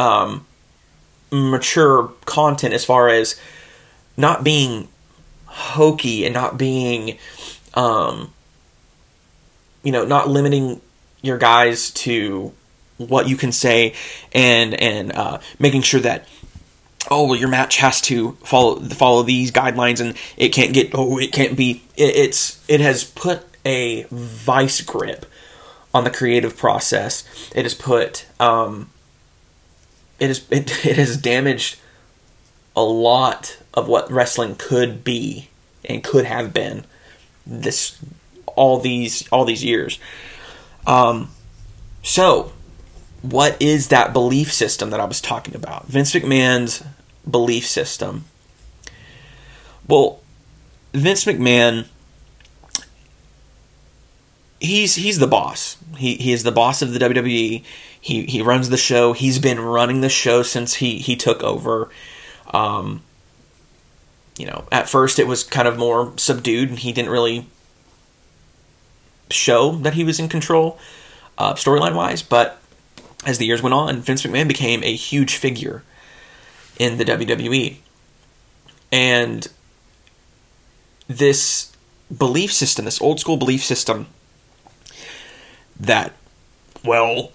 um, 0.00 0.44
mature 1.30 2.12
content 2.24 2.74
as 2.74 2.84
far 2.84 3.08
as 3.08 3.40
not 4.16 4.42
being 4.42 4.88
hokey 5.46 6.24
and 6.24 6.34
not 6.34 6.58
being, 6.58 7.18
um, 7.74 8.32
you 9.84 9.92
know, 9.92 10.04
not 10.04 10.28
limiting 10.28 10.80
your 11.22 11.38
guys 11.38 11.90
to 11.90 12.52
what 12.98 13.28
you 13.28 13.36
can 13.36 13.52
say 13.52 13.94
and 14.32 14.74
and 14.74 15.12
uh, 15.12 15.38
making 15.58 15.82
sure 15.82 16.00
that 16.00 16.26
oh 17.10 17.26
well 17.26 17.38
your 17.38 17.48
match 17.48 17.78
has 17.78 18.00
to 18.00 18.32
follow 18.44 18.76
follow 18.80 19.22
these 19.22 19.50
guidelines 19.50 20.00
and 20.00 20.16
it 20.36 20.50
can't 20.50 20.74
get 20.74 20.90
oh 20.94 21.18
it 21.18 21.32
can't 21.32 21.56
be 21.56 21.82
it, 21.96 22.14
it's 22.16 22.62
it 22.68 22.80
has 22.80 23.04
put 23.04 23.42
a 23.64 24.06
vice 24.10 24.80
grip 24.82 25.26
on 25.92 26.04
the 26.04 26.10
creative 26.10 26.56
process. 26.56 27.24
It 27.54 27.64
has 27.64 27.74
put 27.74 28.26
um 28.38 28.90
it 30.18 30.28
has 30.28 30.46
it, 30.50 30.86
it 30.86 30.96
has 30.96 31.16
damaged 31.16 31.78
a 32.76 32.82
lot 32.82 33.58
of 33.74 33.88
what 33.88 34.10
wrestling 34.10 34.54
could 34.56 35.02
be 35.02 35.48
and 35.84 36.04
could 36.04 36.24
have 36.24 36.52
been 36.52 36.84
this 37.46 37.98
all 38.46 38.78
these 38.78 39.26
all 39.28 39.44
these 39.44 39.64
years 39.64 39.98
um 40.86 41.30
so 42.02 42.52
what 43.22 43.60
is 43.60 43.88
that 43.88 44.12
belief 44.12 44.52
system 44.52 44.90
that 44.90 45.00
I 45.00 45.04
was 45.04 45.20
talking 45.20 45.54
about? 45.54 45.86
Vince 45.86 46.14
McMahon's 46.14 46.82
belief 47.30 47.66
system. 47.66 48.24
Well, 49.86 50.20
Vince 50.94 51.24
McMahon 51.24 51.86
he's 54.60 54.94
he's 54.94 55.18
the 55.18 55.26
boss. 55.26 55.76
He 55.96 56.16
he 56.16 56.32
is 56.32 56.42
the 56.42 56.52
boss 56.52 56.82
of 56.82 56.92
the 56.92 56.98
WWE. 56.98 57.64
He 58.00 58.24
he 58.24 58.42
runs 58.42 58.68
the 58.68 58.76
show. 58.76 59.12
He's 59.12 59.38
been 59.38 59.60
running 59.60 60.00
the 60.00 60.08
show 60.08 60.42
since 60.42 60.74
he 60.74 60.98
he 60.98 61.16
took 61.16 61.42
over. 61.42 61.90
Um 62.52 63.02
you 64.36 64.46
know, 64.46 64.64
at 64.72 64.88
first 64.88 65.18
it 65.18 65.26
was 65.26 65.44
kind 65.44 65.68
of 65.68 65.76
more 65.76 66.14
subdued 66.16 66.70
and 66.70 66.78
he 66.78 66.92
didn't 66.92 67.10
really 67.10 67.46
show 69.30 69.72
that 69.72 69.94
he 69.94 70.04
was 70.04 70.18
in 70.18 70.28
control 70.28 70.78
uh, 71.38 71.54
storyline 71.54 71.94
wise, 71.94 72.22
but 72.22 72.60
as 73.26 73.38
the 73.38 73.46
years 73.46 73.62
went 73.62 73.74
on, 73.74 74.00
Vince 74.00 74.22
McMahon 74.22 74.48
became 74.48 74.82
a 74.82 74.94
huge 74.94 75.36
figure 75.36 75.82
in 76.78 76.98
the 76.98 77.04
WWE. 77.04 77.76
And 78.92 79.46
this 81.06 81.72
belief 82.16 82.52
system, 82.52 82.84
this 82.84 83.00
old 83.00 83.20
school 83.20 83.36
belief 83.36 83.64
system, 83.64 84.06
that, 85.78 86.12
well, 86.84 87.32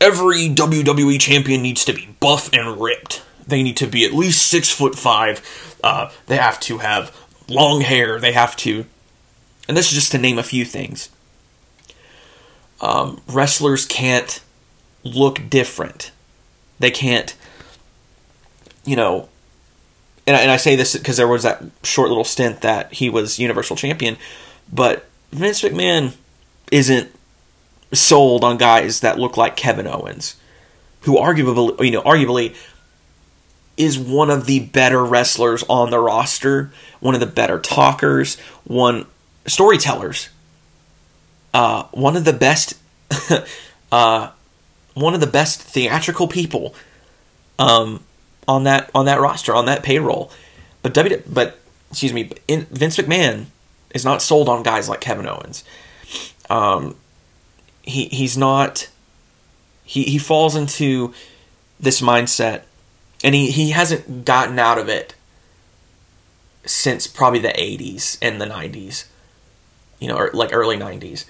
every 0.00 0.48
WWE 0.48 1.20
champion 1.20 1.62
needs 1.62 1.84
to 1.84 1.92
be 1.92 2.08
buff 2.20 2.52
and 2.52 2.80
ripped. 2.80 3.22
They 3.46 3.62
need 3.62 3.76
to 3.78 3.86
be 3.86 4.04
at 4.04 4.12
least 4.12 4.46
six 4.46 4.70
foot 4.72 4.96
five. 4.96 5.76
Uh, 5.82 6.10
they 6.26 6.36
have 6.36 6.58
to 6.60 6.78
have 6.78 7.16
long 7.48 7.80
hair. 7.80 8.18
They 8.18 8.32
have 8.32 8.56
to. 8.56 8.86
And 9.68 9.76
this 9.76 9.88
is 9.88 9.92
just 9.92 10.12
to 10.12 10.18
name 10.18 10.38
a 10.38 10.42
few 10.42 10.64
things. 10.64 11.10
Um, 12.80 13.20
wrestlers 13.26 13.86
can't 13.86 14.42
look 15.02 15.48
different. 15.48 16.10
They 16.78 16.90
can't, 16.90 17.34
you 18.84 18.96
know, 18.96 19.28
and 20.26 20.36
I, 20.36 20.40
and 20.40 20.50
I 20.50 20.56
say 20.56 20.76
this 20.76 20.96
because 20.96 21.16
there 21.16 21.28
was 21.28 21.44
that 21.44 21.62
short 21.82 22.08
little 22.08 22.24
stint 22.24 22.60
that 22.60 22.92
he 22.94 23.08
was 23.08 23.38
Universal 23.38 23.76
Champion, 23.76 24.16
but 24.72 25.06
Vince 25.32 25.62
McMahon 25.62 26.14
isn't 26.70 27.14
sold 27.92 28.44
on 28.44 28.56
guys 28.56 29.00
that 29.00 29.18
look 29.18 29.36
like 29.36 29.56
Kevin 29.56 29.86
Owens, 29.86 30.36
who 31.02 31.16
arguably, 31.16 31.82
you 31.84 31.92
know, 31.92 32.02
arguably 32.02 32.54
is 33.76 33.98
one 33.98 34.30
of 34.30 34.46
the 34.46 34.60
better 34.60 35.04
wrestlers 35.04 35.62
on 35.68 35.90
the 35.90 35.98
roster, 35.98 36.72
one 37.00 37.14
of 37.14 37.20
the 37.20 37.26
better 37.26 37.58
talkers, 37.58 38.38
one 38.64 39.06
storytellers, 39.46 40.28
uh, 41.54 41.84
one 41.92 42.16
of 42.16 42.24
the 42.24 42.32
best 42.32 42.74
uh, 43.92 44.30
one 44.94 45.14
of 45.14 45.20
the 45.20 45.26
best 45.26 45.60
theatrical 45.60 46.28
people 46.28 46.74
um, 47.58 48.02
on 48.48 48.64
that 48.64 48.90
on 48.94 49.06
that 49.06 49.20
roster 49.20 49.54
on 49.54 49.66
that 49.66 49.82
payroll. 49.82 50.30
But 50.82 50.94
W 50.94 51.22
but 51.26 51.58
excuse 51.90 52.12
me, 52.12 52.30
in, 52.48 52.66
Vince 52.66 52.96
McMahon 52.96 53.46
is 53.94 54.04
not 54.04 54.22
sold 54.22 54.48
on 54.48 54.62
guys 54.62 54.88
like 54.88 55.00
Kevin 55.00 55.26
Owens. 55.26 55.64
Um, 56.50 56.96
he 57.82 58.06
he's 58.06 58.36
not. 58.36 58.88
He 59.84 60.02
he 60.04 60.18
falls 60.18 60.56
into 60.56 61.14
this 61.78 62.00
mindset, 62.00 62.62
and 63.22 63.34
he 63.34 63.50
he 63.50 63.70
hasn't 63.70 64.24
gotten 64.24 64.58
out 64.58 64.78
of 64.78 64.88
it 64.88 65.14
since 66.64 67.06
probably 67.06 67.38
the 67.38 67.48
'80s 67.48 68.18
and 68.20 68.40
the 68.40 68.46
'90s, 68.46 69.04
you 69.98 70.08
know, 70.08 70.16
or 70.16 70.30
like 70.32 70.50
early 70.52 70.76
'90s. 70.76 71.24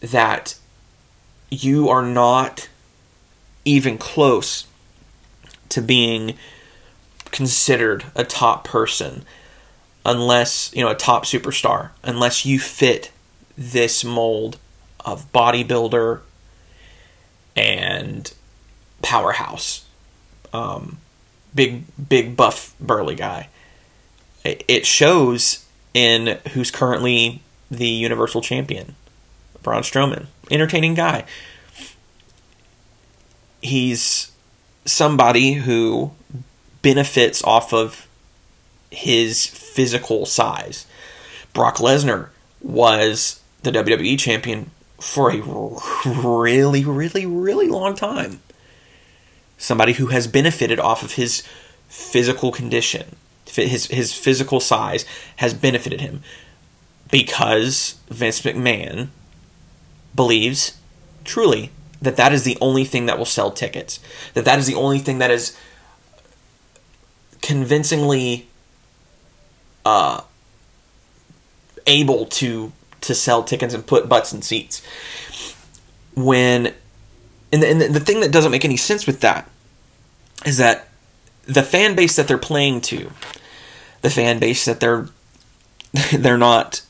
That 0.00 0.56
you 1.50 1.88
are 1.88 2.02
not 2.02 2.68
even 3.64 3.98
close 3.98 4.66
to 5.70 5.82
being 5.82 6.34
considered 7.30 8.04
a 8.14 8.24
top 8.24 8.64
person 8.64 9.24
unless, 10.04 10.74
you 10.74 10.82
know, 10.82 10.90
a 10.90 10.94
top 10.94 11.24
superstar, 11.24 11.90
unless 12.02 12.46
you 12.46 12.58
fit 12.58 13.10
this 13.56 14.04
mold 14.04 14.58
of 15.04 15.30
bodybuilder 15.32 16.20
and 17.56 18.32
powerhouse. 19.02 19.84
Um, 20.52 20.98
big, 21.54 21.84
big, 22.08 22.36
buff, 22.36 22.74
burly 22.80 23.14
guy. 23.14 23.48
It 24.44 24.86
shows 24.86 25.66
in 25.92 26.38
who's 26.52 26.70
currently 26.70 27.42
the 27.70 27.88
Universal 27.88 28.42
Champion, 28.42 28.94
Braun 29.62 29.82
Strowman 29.82 30.26
entertaining 30.50 30.94
guy. 30.94 31.24
He's 33.60 34.32
somebody 34.84 35.54
who 35.54 36.12
benefits 36.82 37.42
off 37.44 37.72
of 37.72 38.06
his 38.90 39.46
physical 39.46 40.26
size. 40.26 40.86
Brock 41.52 41.76
Lesnar 41.76 42.28
was 42.60 43.40
the 43.62 43.70
WWE 43.70 44.18
champion 44.18 44.70
for 45.00 45.30
a 45.30 45.40
really, 46.06 46.84
really, 46.84 47.26
really 47.26 47.68
long 47.68 47.94
time. 47.94 48.40
Somebody 49.58 49.94
who 49.94 50.06
has 50.06 50.26
benefited 50.26 50.78
off 50.78 51.02
of 51.02 51.12
his 51.12 51.42
physical 51.88 52.52
condition, 52.52 53.16
his 53.46 53.86
his 53.86 54.14
physical 54.14 54.60
size 54.60 55.04
has 55.36 55.52
benefited 55.52 56.00
him. 56.00 56.22
Because 57.10 57.96
Vince 58.08 58.42
McMahon 58.42 59.08
believes 60.14 60.78
truly 61.24 61.70
that 62.00 62.16
that 62.16 62.32
is 62.32 62.44
the 62.44 62.56
only 62.60 62.84
thing 62.84 63.06
that 63.06 63.18
will 63.18 63.24
sell 63.24 63.50
tickets. 63.50 64.00
That 64.34 64.44
that 64.44 64.58
is 64.58 64.66
the 64.66 64.74
only 64.74 64.98
thing 64.98 65.18
that 65.18 65.30
is 65.30 65.56
convincingly 67.42 68.48
uh, 69.84 70.22
able 71.86 72.26
to 72.26 72.72
to 73.00 73.14
sell 73.14 73.42
tickets 73.42 73.74
and 73.74 73.86
put 73.86 74.08
butts 74.08 74.32
in 74.32 74.42
seats. 74.42 74.82
When 76.14 76.74
and 77.52 77.62
the, 77.62 77.68
and 77.68 77.80
the 77.80 78.00
thing 78.00 78.20
that 78.20 78.32
doesn't 78.32 78.52
make 78.52 78.64
any 78.64 78.76
sense 78.76 79.06
with 79.06 79.20
that 79.20 79.48
is 80.44 80.58
that 80.58 80.88
the 81.44 81.62
fan 81.62 81.94
base 81.96 82.16
that 82.16 82.28
they're 82.28 82.38
playing 82.38 82.82
to, 82.82 83.10
the 84.02 84.10
fan 84.10 84.38
base 84.38 84.64
that 84.66 84.80
they're 84.80 85.08
they're 86.12 86.38
not 86.38 86.82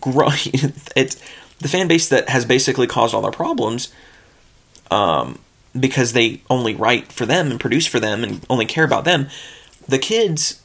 growing. 0.00 0.38
It's 0.96 1.16
the 1.58 1.68
fan 1.68 1.88
base 1.88 2.08
that 2.08 2.28
has 2.28 2.44
basically 2.44 2.86
caused 2.86 3.14
all 3.14 3.22
their 3.22 3.30
problems. 3.30 3.92
Um, 4.90 5.38
because 5.78 6.12
they 6.12 6.42
only 6.50 6.74
write 6.74 7.12
for 7.12 7.26
them 7.26 7.50
and 7.50 7.58
produce 7.58 7.86
for 7.86 8.00
them 8.00 8.22
and 8.22 8.44
only 8.50 8.66
care 8.66 8.84
about 8.84 9.04
them. 9.04 9.28
The 9.88 9.98
kids, 9.98 10.60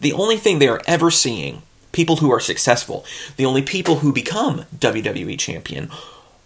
the 0.00 0.12
only 0.12 0.36
thing 0.36 0.58
they 0.58 0.68
are 0.68 0.80
ever 0.86 1.10
seeing, 1.10 1.62
people 1.92 2.16
who 2.16 2.32
are 2.32 2.40
successful, 2.40 3.04
the 3.36 3.46
only 3.46 3.62
people 3.62 3.96
who 3.96 4.12
become 4.12 4.64
WWE 4.78 5.38
champion 5.38 5.90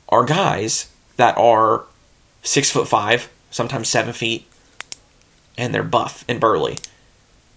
are 0.08 0.24
guys 0.24 0.90
that 1.16 1.36
are 1.38 1.84
six 2.42 2.70
foot 2.70 2.88
five, 2.88 3.30
sometimes 3.50 3.88
seven 3.88 4.12
feet, 4.12 4.46
and 5.56 5.74
they're 5.74 5.82
buff 5.82 6.24
and 6.28 6.40
burly. 6.40 6.78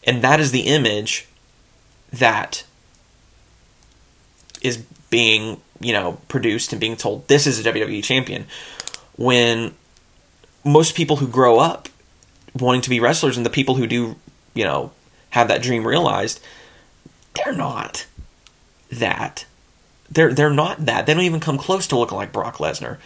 And 0.05 0.21
that 0.21 0.39
is 0.39 0.51
the 0.51 0.61
image 0.61 1.27
that 2.11 2.63
is 4.63 4.77
being, 5.09 5.61
you 5.79 5.93
know, 5.93 6.19
produced 6.27 6.73
and 6.73 6.79
being 6.79 6.95
told 6.95 7.27
this 7.27 7.45
is 7.45 7.59
a 7.59 7.71
WWE 7.71 8.03
champion. 8.03 8.45
When 9.15 9.75
most 10.63 10.95
people 10.95 11.17
who 11.17 11.27
grow 11.27 11.59
up 11.59 11.89
wanting 12.55 12.81
to 12.81 12.89
be 12.89 12.99
wrestlers 12.99 13.37
and 13.37 13.45
the 13.45 13.51
people 13.51 13.75
who 13.75 13.85
do, 13.85 14.15
you 14.53 14.63
know, 14.63 14.91
have 15.31 15.49
that 15.49 15.61
dream 15.61 15.85
realized, 15.85 16.39
they're 17.35 17.53
not 17.53 18.05
that. 18.91 19.45
They're 20.09 20.33
they're 20.33 20.49
not 20.49 20.85
that. 20.85 21.05
They 21.05 21.13
don't 21.13 21.23
even 21.23 21.39
come 21.39 21.57
close 21.57 21.87
to 21.87 21.97
looking 21.97 22.17
like 22.17 22.31
Brock 22.31 22.57
Lesnar. 22.57 22.97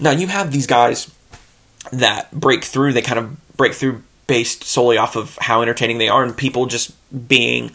Now 0.00 0.10
you 0.10 0.26
have 0.26 0.50
these 0.50 0.66
guys 0.66 1.12
that 1.92 2.30
break 2.32 2.64
through, 2.64 2.92
they 2.92 3.02
kind 3.02 3.18
of 3.18 3.56
break 3.56 3.74
through 3.74 4.02
based 4.26 4.64
solely 4.64 4.98
off 4.98 5.16
of 5.16 5.36
how 5.40 5.62
entertaining 5.62 5.98
they 5.98 6.08
are 6.08 6.24
and 6.24 6.36
people 6.36 6.66
just 6.66 6.92
being 7.28 7.70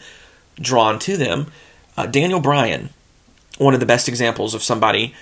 drawn 0.56 0.98
to 1.00 1.16
them. 1.16 1.50
Uh, 1.96 2.06
Daniel 2.06 2.40
Bryan, 2.40 2.90
one 3.58 3.74
of 3.74 3.80
the 3.80 3.86
best 3.86 4.08
examples 4.08 4.54
of 4.54 4.62
somebody, 4.62 5.14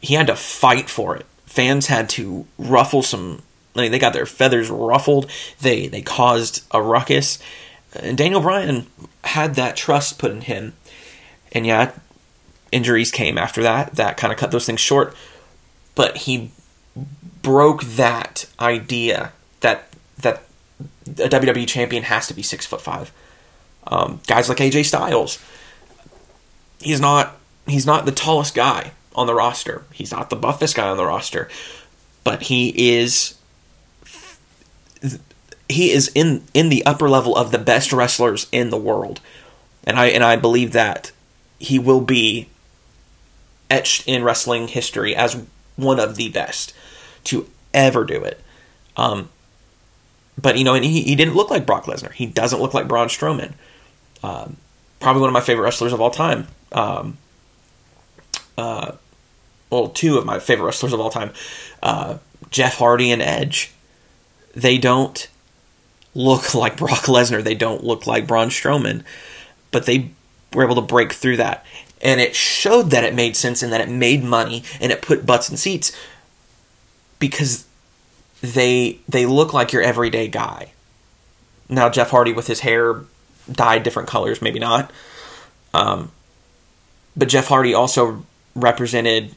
he 0.00 0.14
had 0.14 0.26
to 0.26 0.36
fight 0.36 0.88
for 0.88 1.16
it. 1.16 1.26
Fans 1.46 1.86
had 1.86 2.08
to 2.10 2.46
ruffle 2.58 3.02
some. 3.02 3.42
I 3.74 3.82
mean, 3.82 3.92
they 3.92 3.98
got 3.98 4.12
their 4.12 4.26
feathers 4.26 4.70
ruffled. 4.70 5.30
They 5.60 5.88
they 5.88 6.02
caused 6.02 6.64
a 6.70 6.82
ruckus. 6.82 7.38
And 7.94 8.16
Daniel 8.16 8.40
Bryan 8.40 8.86
had 9.24 9.54
that 9.56 9.76
trust 9.76 10.18
put 10.18 10.30
in 10.30 10.42
him. 10.42 10.74
And 11.52 11.66
yeah, 11.66 11.92
injuries 12.70 13.10
came 13.10 13.36
after 13.36 13.62
that. 13.62 13.94
That 13.96 14.16
kind 14.16 14.32
of 14.32 14.38
cut 14.38 14.52
those 14.52 14.66
things 14.66 14.80
short. 14.80 15.14
But 15.94 16.18
he 16.18 16.52
broke 17.42 17.82
that 17.82 18.46
idea 18.60 19.32
that 19.60 19.88
that 20.18 20.44
a 21.06 21.28
WWE 21.28 21.66
champion 21.66 22.04
has 22.04 22.26
to 22.28 22.34
be 22.34 22.42
six 22.42 22.66
foot 22.66 22.80
five. 22.80 23.12
Um, 23.86 24.20
guys 24.26 24.48
like 24.48 24.58
AJ 24.58 24.84
Styles, 24.84 25.42
he's 26.80 27.00
not 27.00 27.39
he's 27.70 27.86
not 27.86 28.06
the 28.06 28.12
tallest 28.12 28.54
guy 28.54 28.92
on 29.14 29.26
the 29.26 29.34
roster. 29.34 29.84
He's 29.92 30.12
not 30.12 30.30
the 30.30 30.36
buffest 30.36 30.76
guy 30.76 30.88
on 30.88 30.96
the 30.96 31.06
roster, 31.06 31.48
but 32.24 32.42
he 32.42 32.94
is 32.94 33.34
he 35.68 35.90
is 35.90 36.10
in 36.14 36.42
in 36.54 36.68
the 36.68 36.84
upper 36.84 37.08
level 37.08 37.36
of 37.36 37.52
the 37.52 37.58
best 37.58 37.92
wrestlers 37.92 38.46
in 38.52 38.70
the 38.70 38.76
world, 38.76 39.20
and 39.84 39.98
I 39.98 40.06
and 40.06 40.24
I 40.24 40.36
believe 40.36 40.72
that 40.72 41.12
he 41.58 41.78
will 41.78 42.00
be 42.00 42.48
etched 43.70 44.06
in 44.08 44.24
wrestling 44.24 44.68
history 44.68 45.14
as 45.14 45.42
one 45.76 46.00
of 46.00 46.16
the 46.16 46.28
best 46.28 46.74
to 47.24 47.48
ever 47.72 48.04
do 48.04 48.22
it. 48.24 48.40
Um, 48.96 49.28
but 50.40 50.58
you 50.58 50.64
know, 50.64 50.74
and 50.74 50.84
he, 50.84 51.02
he 51.02 51.14
didn't 51.14 51.34
look 51.34 51.50
like 51.50 51.66
Brock 51.66 51.84
Lesnar. 51.84 52.12
He 52.12 52.26
doesn't 52.26 52.60
look 52.60 52.74
like 52.74 52.88
Braun 52.88 53.08
Strowman. 53.08 53.52
Um, 54.22 54.56
probably 54.98 55.20
one 55.20 55.30
of 55.30 55.34
my 55.34 55.40
favorite 55.40 55.64
wrestlers 55.64 55.92
of 55.92 56.00
all 56.00 56.10
time. 56.10 56.48
Um, 56.72 57.18
uh, 58.56 58.92
well, 59.70 59.88
two 59.88 60.18
of 60.18 60.26
my 60.26 60.38
favorite 60.38 60.66
wrestlers 60.66 60.92
of 60.92 61.00
all 61.00 61.10
time, 61.10 61.32
uh, 61.82 62.18
Jeff 62.50 62.76
Hardy 62.76 63.10
and 63.10 63.22
Edge. 63.22 63.72
They 64.54 64.78
don't 64.78 65.28
look 66.14 66.54
like 66.54 66.76
Brock 66.76 67.04
Lesnar. 67.04 67.42
They 67.42 67.54
don't 67.54 67.84
look 67.84 68.06
like 68.06 68.26
Braun 68.26 68.48
Strowman, 68.48 69.04
but 69.70 69.86
they 69.86 70.10
were 70.52 70.64
able 70.64 70.74
to 70.74 70.80
break 70.80 71.12
through 71.12 71.36
that, 71.36 71.64
and 72.02 72.20
it 72.20 72.34
showed 72.34 72.90
that 72.90 73.04
it 73.04 73.14
made 73.14 73.36
sense 73.36 73.62
and 73.62 73.72
that 73.72 73.80
it 73.80 73.88
made 73.88 74.24
money 74.24 74.64
and 74.80 74.90
it 74.90 75.02
put 75.02 75.26
butts 75.26 75.48
in 75.48 75.56
seats 75.56 75.96
because 77.18 77.66
they 78.40 78.98
they 79.08 79.26
look 79.26 79.52
like 79.52 79.72
your 79.72 79.82
everyday 79.82 80.26
guy. 80.26 80.72
Now 81.68 81.88
Jeff 81.88 82.10
Hardy 82.10 82.32
with 82.32 82.46
his 82.48 82.60
hair 82.60 83.02
dyed 83.50 83.82
different 83.82 84.08
colors, 84.08 84.42
maybe 84.42 84.58
not. 84.58 84.90
Um, 85.72 86.10
but 87.16 87.28
Jeff 87.28 87.48
Hardy 87.48 87.74
also 87.74 88.24
represented 88.54 89.34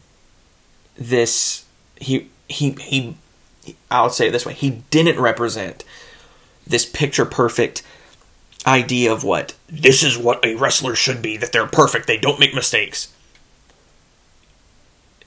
this. 0.95 1.65
He 1.97 2.29
he 2.47 2.71
he. 2.71 3.15
I'll 3.89 4.09
say 4.09 4.27
it 4.27 4.31
this 4.31 4.45
way: 4.45 4.53
he 4.53 4.83
didn't 4.89 5.19
represent 5.19 5.83
this 6.65 6.85
picture 6.85 7.25
perfect 7.25 7.83
idea 8.65 9.11
of 9.11 9.23
what 9.23 9.55
this 9.67 10.03
is 10.03 10.17
what 10.17 10.43
a 10.45 10.55
wrestler 10.55 10.95
should 10.95 11.21
be 11.21 11.35
that 11.35 11.51
they're 11.51 11.67
perfect 11.67 12.07
they 12.07 12.17
don't 12.17 12.39
make 12.39 12.53
mistakes 12.53 13.13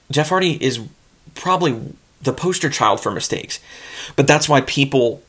jeff 0.09 0.29
hardy 0.29 0.53
is 0.63 0.79
probably 1.35 1.93
the 2.21 2.33
poster 2.33 2.69
child 2.69 2.99
for 2.99 3.11
mistakes. 3.11 3.59
But 4.15 4.27
that's 4.27 4.49
why 4.49 4.61
people 4.61 5.23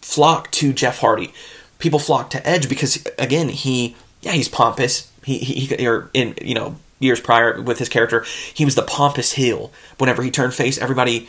flock 0.00 0.50
to 0.52 0.72
Jeff 0.72 0.98
Hardy. 0.98 1.32
People 1.78 1.98
flock 1.98 2.30
to 2.30 2.46
Edge 2.48 2.68
because 2.68 3.06
again, 3.18 3.48
he 3.48 3.96
yeah, 4.22 4.32
he's 4.32 4.48
pompous. 4.48 5.10
He 5.24 5.38
he 5.38 5.86
or 5.86 6.10
in 6.14 6.34
you 6.40 6.54
know 6.54 6.76
years 6.98 7.20
prior 7.20 7.60
with 7.60 7.78
his 7.78 7.88
character, 7.88 8.24
he 8.54 8.64
was 8.64 8.74
the 8.74 8.82
pompous 8.82 9.32
heel. 9.32 9.72
Whenever 9.98 10.22
he 10.22 10.30
turned 10.30 10.54
face, 10.54 10.78
everybody 10.78 11.28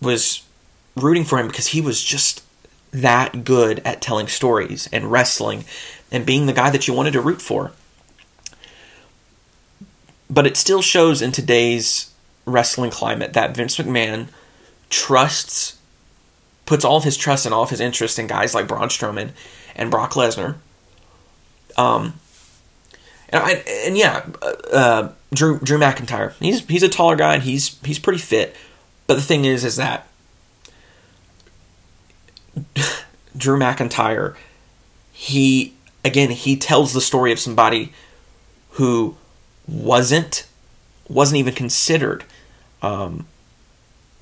was 0.00 0.42
rooting 0.96 1.24
for 1.24 1.38
him 1.38 1.48
because 1.48 1.68
he 1.68 1.80
was 1.80 2.02
just 2.02 2.42
that 2.90 3.44
good 3.44 3.80
at 3.80 4.00
telling 4.00 4.28
stories 4.28 4.88
and 4.92 5.10
wrestling 5.10 5.64
and 6.12 6.24
being 6.24 6.46
the 6.46 6.52
guy 6.52 6.70
that 6.70 6.86
you 6.86 6.94
wanted 6.94 7.12
to 7.12 7.20
root 7.20 7.42
for. 7.42 7.72
But 10.30 10.46
it 10.46 10.56
still 10.56 10.82
shows 10.82 11.20
in 11.20 11.32
today's 11.32 12.12
wrestling 12.46 12.90
climate 12.90 13.32
that 13.32 13.56
Vince 13.56 13.76
McMahon 13.76 14.28
trusts, 14.90 15.78
puts 16.66 16.84
all 16.84 16.96
of 16.96 17.04
his 17.04 17.16
trust 17.16 17.44
and 17.44 17.54
all 17.54 17.62
of 17.62 17.70
his 17.70 17.80
interest 17.80 18.18
in 18.18 18.26
guys 18.26 18.54
like 18.54 18.68
Braun 18.68 18.88
Strowman 18.88 19.30
and 19.74 19.90
Brock 19.90 20.12
Lesnar. 20.12 20.56
Um, 21.76 22.14
and 23.34 23.42
I 23.42 23.50
and 23.86 23.98
yeah, 23.98 24.24
uh, 24.40 24.52
uh, 24.72 25.12
Drew 25.34 25.58
Drew 25.58 25.78
McIntyre. 25.78 26.32
He's 26.34 26.64
he's 26.66 26.84
a 26.84 26.88
taller 26.88 27.16
guy 27.16 27.34
and 27.34 27.42
he's 27.42 27.78
he's 27.84 27.98
pretty 27.98 28.20
fit. 28.20 28.54
But 29.06 29.14
the 29.14 29.22
thing 29.22 29.44
is, 29.44 29.64
is 29.64 29.76
that 29.76 30.06
Drew 33.36 33.58
McIntyre, 33.58 34.36
he 35.12 35.74
again 36.04 36.30
he 36.30 36.56
tells 36.56 36.92
the 36.92 37.00
story 37.00 37.32
of 37.32 37.40
somebody 37.40 37.92
who 38.70 39.16
wasn't 39.66 40.46
wasn't 41.08 41.38
even 41.38 41.54
considered 41.54 42.24
um, 42.82 43.26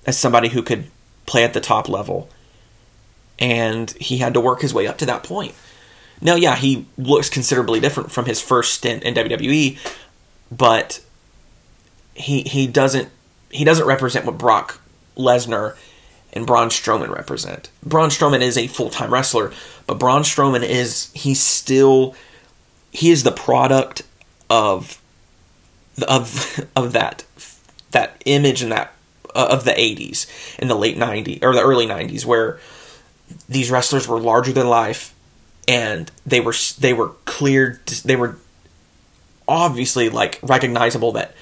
as 0.07 0.19
somebody 0.19 0.49
who 0.49 0.63
could 0.63 0.87
play 1.27 1.45
at 1.45 1.53
the 1.53 1.61
top 1.61 1.89
level. 1.89 2.31
And 3.39 3.91
he 3.93 4.19
had 4.19 4.35
to 4.35 4.41
work 4.41 4.61
his 4.61 4.73
way 4.73 4.87
up 4.87 4.99
to 4.99 5.07
that 5.07 5.23
point. 5.23 5.55
Now, 6.23 6.37
yeah, 6.37 6.55
he 6.55 6.87
looks 6.97 7.29
considerably 7.29 7.81
different 7.81 8.13
from 8.13 8.27
his 8.27 8.41
first 8.41 8.75
stint 8.75 9.03
in 9.03 9.15
WWE, 9.15 9.77
but 10.51 11.01
he 12.15 12.43
he 12.43 12.67
doesn't 12.69 13.09
he 13.51 13.65
doesn't 13.65 13.87
represent 13.87 14.25
what 14.25 14.39
Brock 14.39 14.81
Lesnar 15.17 15.77
and 16.33 16.47
Braun 16.47 16.69
Strowman 16.69 17.15
represent. 17.15 17.71
Braun 17.83 18.09
Strowman 18.09 18.41
is 18.41 18.57
a 18.57 18.69
full 18.69 18.89
time 18.89 19.13
wrestler, 19.13 19.53
but 19.87 19.99
Braun 19.99 20.23
Strowman 20.23 20.63
is 20.63 21.11
he's 21.13 21.41
still 21.41 22.15
he 22.93 23.11
is 23.11 23.25
the 23.25 23.33
product 23.33 24.03
of 24.49 25.03
of 26.07 26.71
of 26.77 26.93
that 26.93 27.25
that 27.91 28.23
image 28.25 28.63
and 28.63 28.71
that 28.71 28.95
uh, 29.35 29.49
of 29.51 29.65
the 29.65 29.73
80s 29.73 30.27
in 30.59 30.69
the 30.69 30.75
late 30.75 30.97
90s 30.97 31.43
or 31.43 31.53
the 31.53 31.63
early 31.63 31.87
90s 31.87 32.25
where 32.25 32.59
these 33.49 33.71
wrestlers 33.71 34.07
were 34.07 34.21
larger 34.21 34.53
than 34.53 34.69
life 34.69 35.15
and 35.69 36.11
they 36.27 36.41
were 36.41 36.55
they 36.79 36.93
were 36.93 37.09
cleared 37.25 37.85
they 37.87 38.17
were 38.17 38.37
obviously 39.47 40.09
like 40.09 40.39
recognizable 40.43 41.13
that 41.13 41.35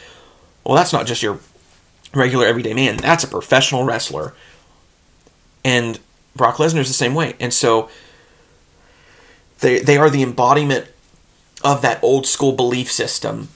well 0.65 0.75
that's 0.75 0.93
not 0.93 1.07
just 1.07 1.23
your 1.23 1.39
regular 2.15 2.47
everyday 2.47 2.75
man 2.75 2.97
that's 2.97 3.25
a 3.25 3.29
professional 3.29 3.85
wrestler. 3.85 4.35
And 5.65 5.99
Brock 6.37 6.57
Lesnar's 6.57 6.89
the 6.89 6.95
same 6.95 7.15
way. 7.15 7.35
And 7.41 7.53
so 7.53 7.89
they 9.61 9.81
they 9.81 9.97
are 9.97 10.11
the 10.11 10.23
embodiment 10.23 10.89
of 11.63 11.83
that 11.83 12.03
old 12.03 12.27
school 12.27 12.53
belief 12.53 12.91
system 12.91 13.49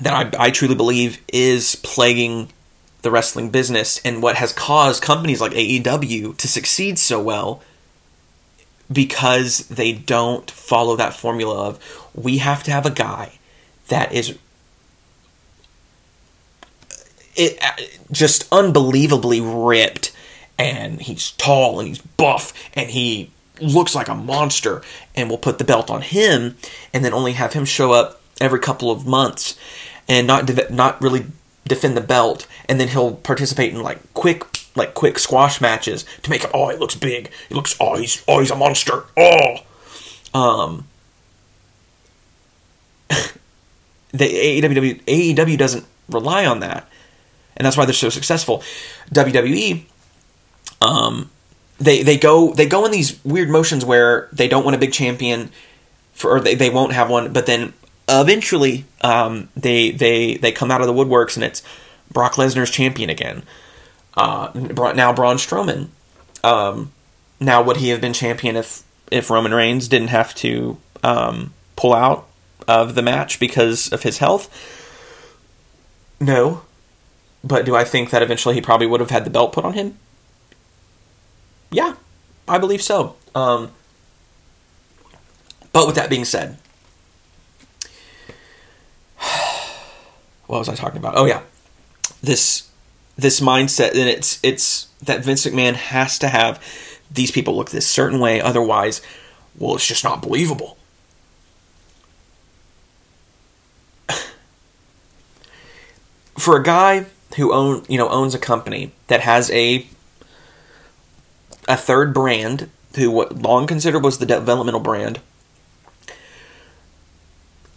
that 0.00 0.34
I, 0.34 0.46
I 0.46 0.50
truly 0.50 0.74
believe 0.74 1.20
is 1.32 1.76
plaguing 1.76 2.50
the 3.02 3.10
wrestling 3.10 3.50
business 3.50 4.00
and 4.04 4.22
what 4.22 4.36
has 4.36 4.52
caused 4.52 5.02
companies 5.02 5.40
like 5.40 5.52
AEW 5.52 6.36
to 6.36 6.48
succeed 6.48 6.98
so 6.98 7.22
well 7.22 7.62
because 8.92 9.68
they 9.68 9.92
don't 9.92 10.50
follow 10.50 10.96
that 10.96 11.14
formula 11.14 11.68
of 11.68 12.08
we 12.14 12.38
have 12.38 12.62
to 12.62 12.70
have 12.70 12.86
a 12.86 12.90
guy 12.90 13.32
that 13.88 14.12
is 14.12 14.38
it 17.36 17.58
uh, 17.62 17.72
just 18.12 18.46
unbelievably 18.52 19.40
ripped 19.40 20.12
and 20.58 21.02
he's 21.02 21.32
tall 21.32 21.78
and 21.80 21.88
he's 21.88 21.98
buff 21.98 22.52
and 22.74 22.90
he 22.90 23.30
looks 23.60 23.94
like 23.94 24.08
a 24.08 24.14
monster 24.14 24.82
and 25.14 25.28
we'll 25.28 25.38
put 25.38 25.58
the 25.58 25.64
belt 25.64 25.90
on 25.90 26.02
him 26.02 26.56
and 26.92 27.04
then 27.04 27.12
only 27.12 27.32
have 27.32 27.52
him 27.52 27.64
show 27.64 27.92
up 27.92 28.20
every 28.40 28.58
couple 28.58 28.90
of 28.90 29.06
months 29.06 29.58
and 30.08 30.26
not 30.26 30.46
de- 30.46 30.72
not 30.72 31.00
really 31.00 31.26
defend 31.66 31.96
the 31.96 32.00
belt 32.00 32.46
and 32.68 32.78
then 32.78 32.88
he'll 32.88 33.14
participate 33.16 33.72
in 33.72 33.82
like 33.82 33.98
quick 34.12 34.44
like 34.76 34.94
quick 34.94 35.18
squash 35.18 35.60
matches 35.60 36.04
to 36.22 36.30
make 36.30 36.44
it 36.44 36.50
oh 36.54 36.68
it 36.68 36.78
looks 36.80 36.94
big. 36.94 37.30
It 37.50 37.54
looks 37.54 37.76
oh 37.80 37.96
he's 37.96 38.22
oh 38.28 38.40
he's 38.40 38.50
a 38.50 38.56
monster. 38.56 39.04
Oh. 39.16 39.56
Um 40.34 40.86
the 44.12 44.24
AEW 44.24 45.02
AEW 45.04 45.58
doesn't 45.58 45.86
rely 46.08 46.46
on 46.46 46.60
that. 46.60 46.88
And 47.56 47.64
that's 47.64 47.76
why 47.76 47.84
they're 47.84 47.94
so 47.94 48.08
successful. 48.08 48.62
WWE 49.12 49.84
um 50.80 51.30
they 51.78 52.02
they 52.02 52.16
go 52.16 52.52
they 52.52 52.66
go 52.66 52.84
in 52.84 52.92
these 52.92 53.22
weird 53.24 53.48
motions 53.48 53.84
where 53.84 54.28
they 54.32 54.48
don't 54.48 54.64
want 54.64 54.76
a 54.76 54.78
big 54.78 54.92
champion 54.92 55.50
for 56.12 56.36
or 56.36 56.40
they, 56.40 56.54
they 56.54 56.70
won't 56.70 56.92
have 56.92 57.10
one 57.10 57.32
but 57.32 57.46
then 57.46 57.72
eventually 58.08 58.84
um, 59.02 59.48
they 59.56 59.90
they 59.90 60.36
they 60.36 60.52
come 60.52 60.70
out 60.70 60.80
of 60.80 60.86
the 60.86 60.92
woodworks 60.92 61.36
and 61.36 61.44
it's 61.44 61.62
Brock 62.10 62.34
Lesnar's 62.34 62.70
champion 62.70 63.10
again 63.10 63.42
uh, 64.16 64.50
now 64.54 65.12
Braun 65.12 65.36
Strowman. 65.36 65.88
Um, 66.42 66.92
now 67.40 67.62
would 67.62 67.78
he 67.78 67.88
have 67.88 68.00
been 68.00 68.12
champion 68.12 68.56
if 68.56 68.82
if 69.10 69.30
Roman 69.30 69.52
Reigns 69.52 69.88
didn't 69.88 70.08
have 70.08 70.34
to 70.36 70.78
um, 71.02 71.52
pull 71.76 71.92
out 71.94 72.26
of 72.66 72.94
the 72.94 73.02
match 73.02 73.38
because 73.40 73.92
of 73.92 74.02
his 74.02 74.18
health? 74.18 74.50
No. 76.20 76.62
But 77.42 77.66
do 77.66 77.76
I 77.76 77.84
think 77.84 78.10
that 78.10 78.22
eventually 78.22 78.54
he 78.54 78.60
probably 78.60 78.86
would 78.86 79.00
have 79.00 79.10
had 79.10 79.24
the 79.24 79.30
belt 79.30 79.52
put 79.52 79.64
on 79.64 79.74
him? 79.74 79.98
Yeah, 81.70 81.96
I 82.48 82.58
believe 82.58 82.82
so. 82.82 83.16
Um, 83.34 83.70
but 85.72 85.86
with 85.86 85.96
that 85.96 86.08
being 86.08 86.24
said, 86.24 86.56
what 90.46 90.58
was 90.58 90.68
I 90.68 90.74
talking 90.74 90.98
about? 90.98 91.16
Oh 91.16 91.26
yeah, 91.26 91.42
this 92.22 92.70
this 93.16 93.40
mindset, 93.40 93.90
and 93.90 94.08
it's 94.08 94.40
it's 94.42 94.88
that 95.02 95.24
Vince 95.24 95.46
McMahon 95.46 95.74
has 95.74 96.18
to 96.18 96.28
have 96.28 96.62
these 97.10 97.30
people 97.30 97.54
look 97.56 97.70
this 97.70 97.86
certain 97.86 98.18
way, 98.18 98.40
otherwise, 98.40 99.00
well, 99.56 99.76
it's 99.76 99.86
just 99.86 100.02
not 100.02 100.20
believable. 100.22 100.76
For 106.38 106.56
a 106.56 106.62
guy 106.62 107.06
who 107.36 107.52
own 107.52 107.84
you 107.88 107.98
know 107.98 108.08
owns 108.08 108.34
a 108.34 108.38
company 108.38 108.92
that 109.06 109.20
has 109.20 109.50
a 109.50 109.86
a 111.68 111.76
third 111.76 112.12
brand, 112.12 112.68
who 112.96 113.10
what 113.10 113.36
long 113.36 113.66
considered 113.66 114.02
was 114.02 114.18
the 114.18 114.26
developmental 114.26 114.80
brand, 114.80 115.20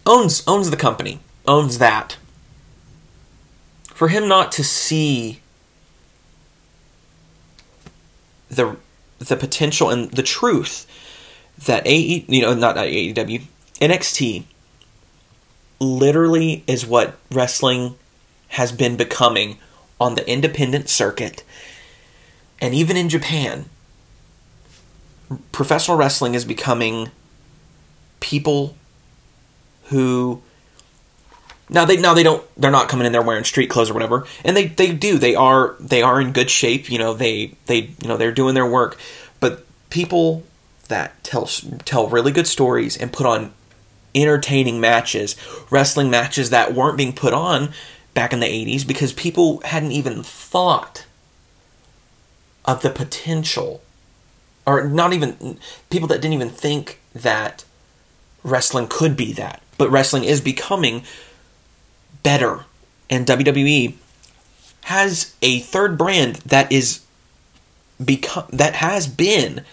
owns 0.04 0.42
owns 0.46 0.70
the 0.70 0.76
company, 0.76 1.20
owns 1.46 1.78
that. 1.78 2.16
For 3.98 4.06
him 4.06 4.28
not 4.28 4.52
to 4.52 4.62
see 4.62 5.40
the 8.48 8.76
the 9.18 9.36
potential 9.36 9.90
and 9.90 10.08
the 10.12 10.22
truth 10.22 10.86
that 11.66 11.84
AE, 11.84 12.24
you 12.28 12.40
know, 12.40 12.54
not 12.54 12.76
AEW, 12.76 13.42
NXT 13.80 14.44
literally 15.80 16.62
is 16.68 16.86
what 16.86 17.18
wrestling 17.32 17.96
has 18.50 18.70
been 18.70 18.96
becoming 18.96 19.58
on 20.00 20.14
the 20.14 20.30
independent 20.30 20.88
circuit. 20.88 21.42
And 22.60 22.74
even 22.74 22.96
in 22.96 23.08
Japan 23.08 23.64
professional 25.50 25.96
wrestling 25.96 26.36
is 26.36 26.44
becoming 26.44 27.10
people 28.20 28.76
who 29.86 30.40
now 31.70 31.84
they 31.84 31.96
now 31.96 32.14
they 32.14 32.22
don't 32.22 32.44
they're 32.56 32.70
not 32.70 32.88
coming 32.88 33.06
in 33.06 33.12
there 33.12 33.22
wearing 33.22 33.44
street 33.44 33.70
clothes 33.70 33.90
or 33.90 33.94
whatever. 33.94 34.26
And 34.44 34.56
they 34.56 34.66
they 34.66 34.92
do. 34.92 35.18
They 35.18 35.34
are 35.34 35.76
they 35.80 36.02
are 36.02 36.20
in 36.20 36.32
good 36.32 36.50
shape 36.50 36.90
you 36.90 36.98
know 36.98 37.14
they 37.14 37.54
they 37.66 37.90
you 38.00 38.08
know 38.08 38.16
they're 38.16 38.32
doing 38.32 38.54
their 38.54 38.66
work. 38.66 38.98
But 39.40 39.64
people 39.90 40.44
that 40.88 41.22
tell 41.22 41.46
tell 41.84 42.08
really 42.08 42.32
good 42.32 42.46
stories 42.46 42.96
and 42.96 43.12
put 43.12 43.26
on 43.26 43.52
entertaining 44.14 44.80
matches 44.80 45.36
wrestling 45.70 46.10
matches 46.10 46.50
that 46.50 46.74
weren't 46.74 46.96
being 46.96 47.12
put 47.12 47.34
on 47.34 47.72
back 48.14 48.32
in 48.32 48.40
the 48.40 48.46
80s 48.46 48.86
because 48.86 49.12
people 49.12 49.60
hadn't 49.60 49.92
even 49.92 50.22
thought 50.22 51.04
of 52.64 52.82
the 52.82 52.90
potential 52.90 53.82
or 54.66 54.84
not 54.84 55.12
even 55.12 55.58
people 55.88 56.08
that 56.08 56.20
didn't 56.20 56.34
even 56.34 56.50
think 56.50 57.00
that 57.14 57.64
wrestling 58.42 58.86
could 58.86 59.16
be 59.16 59.32
that. 59.32 59.62
But 59.78 59.90
wrestling 59.90 60.24
is 60.24 60.40
becoming 60.40 61.04
better. 62.22 62.64
And 63.10 63.26
WWE 63.26 63.94
has 64.84 65.34
a 65.42 65.60
third 65.60 65.98
brand 65.98 66.36
that 66.36 66.70
is 66.70 67.04
become 68.04 68.46
that 68.52 68.74
has 68.74 69.06
been 69.06 69.64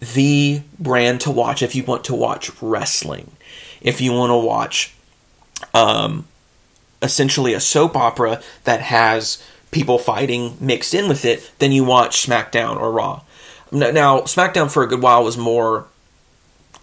the 0.00 0.62
brand 0.78 1.20
to 1.20 1.30
watch 1.30 1.62
if 1.62 1.74
you 1.74 1.84
want 1.84 2.04
to 2.04 2.14
watch 2.14 2.50
wrestling. 2.62 3.32
If 3.80 4.00
you 4.00 4.12
want 4.12 4.30
to 4.30 4.36
watch 4.36 4.94
um 5.74 6.26
essentially 7.02 7.52
a 7.52 7.60
soap 7.60 7.96
opera 7.96 8.40
that 8.64 8.80
has 8.80 9.42
people 9.70 9.98
fighting 9.98 10.56
mixed 10.60 10.94
in 10.94 11.08
with 11.08 11.24
it, 11.24 11.52
then 11.58 11.72
you 11.72 11.84
watch 11.84 12.26
SmackDown 12.26 12.76
or 12.76 12.90
Raw. 12.90 13.22
Now, 13.70 14.20
SmackDown 14.20 14.70
for 14.70 14.82
a 14.82 14.86
good 14.86 15.02
while 15.02 15.22
was 15.22 15.36
more. 15.36 15.86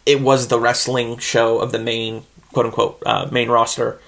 It 0.06 0.22
was 0.22 0.48
the 0.48 0.60
wrestling 0.60 1.18
show 1.18 1.60
of 1.60 1.72
the 1.72 1.80
main 1.80 2.24
quote 2.54 2.66
unquote 2.66 3.04
uh, 3.06 3.28
main 3.32 3.50
roster. 3.50 4.00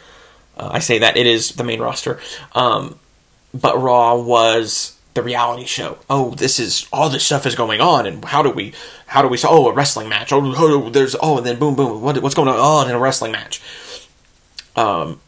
Uh, 0.56 0.70
I 0.74 0.80
say 0.80 1.00
that 1.00 1.18
it 1.18 1.26
is 1.26 1.52
the 1.52 1.64
main 1.64 1.80
roster, 1.80 2.20
um, 2.54 3.00
but 3.54 3.82
Raw 3.82 4.16
was 4.16 4.98
the 5.14 5.24
reality 5.24 5.66
show. 5.66 5.98
Oh, 6.10 6.32
this 6.32 6.60
is 6.60 6.88
all 6.92 7.10
this 7.10 7.24
stuff 7.24 7.46
is 7.46 7.56
going 7.56 7.82
on, 7.82 8.06
and 8.06 8.24
how 8.26 8.44
do 8.44 8.50
we 8.50 8.74
how 9.08 9.22
do 9.22 9.28
we 9.28 9.38
oh 9.44 9.68
a 9.68 9.74
wrestling 9.74 10.10
match? 10.10 10.32
Oh, 10.32 10.42
oh 10.58 10.90
there's 10.90 11.16
oh, 11.22 11.38
and 11.38 11.46
then 11.46 11.60
boom 11.60 11.76
boom, 11.76 12.02
what, 12.02 12.22
what's 12.22 12.36
going 12.36 12.48
on? 12.48 12.56
Oh, 12.58 12.88
in 12.88 12.96
a 12.96 13.00
wrestling 13.00 13.32
match. 13.32 13.62
Um, 14.76 15.20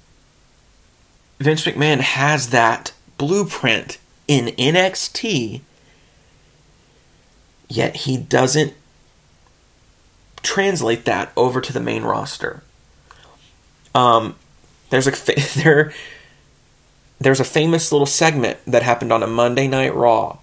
Vince 1.39 1.65
McMahon 1.65 2.01
has 2.01 2.49
that 2.49 2.91
blueprint 3.17 3.97
in 4.27 4.47
NXT 4.47 5.61
yet 7.69 7.95
he 7.95 8.17
doesn't 8.17 8.73
translate 10.41 11.05
that 11.05 11.31
over 11.35 11.61
to 11.61 11.73
the 11.73 11.79
main 11.79 12.03
roster. 12.03 12.63
Um, 13.93 14.35
there's 14.89 15.07
a 15.07 15.11
fa- 15.11 15.59
there 15.63 15.93
there's 17.19 17.39
a 17.39 17.45
famous 17.45 17.91
little 17.91 18.07
segment 18.07 18.59
that 18.65 18.83
happened 18.83 19.11
on 19.11 19.23
a 19.23 19.27
Monday 19.27 19.67
Night 19.67 19.93
Raw 19.93 20.39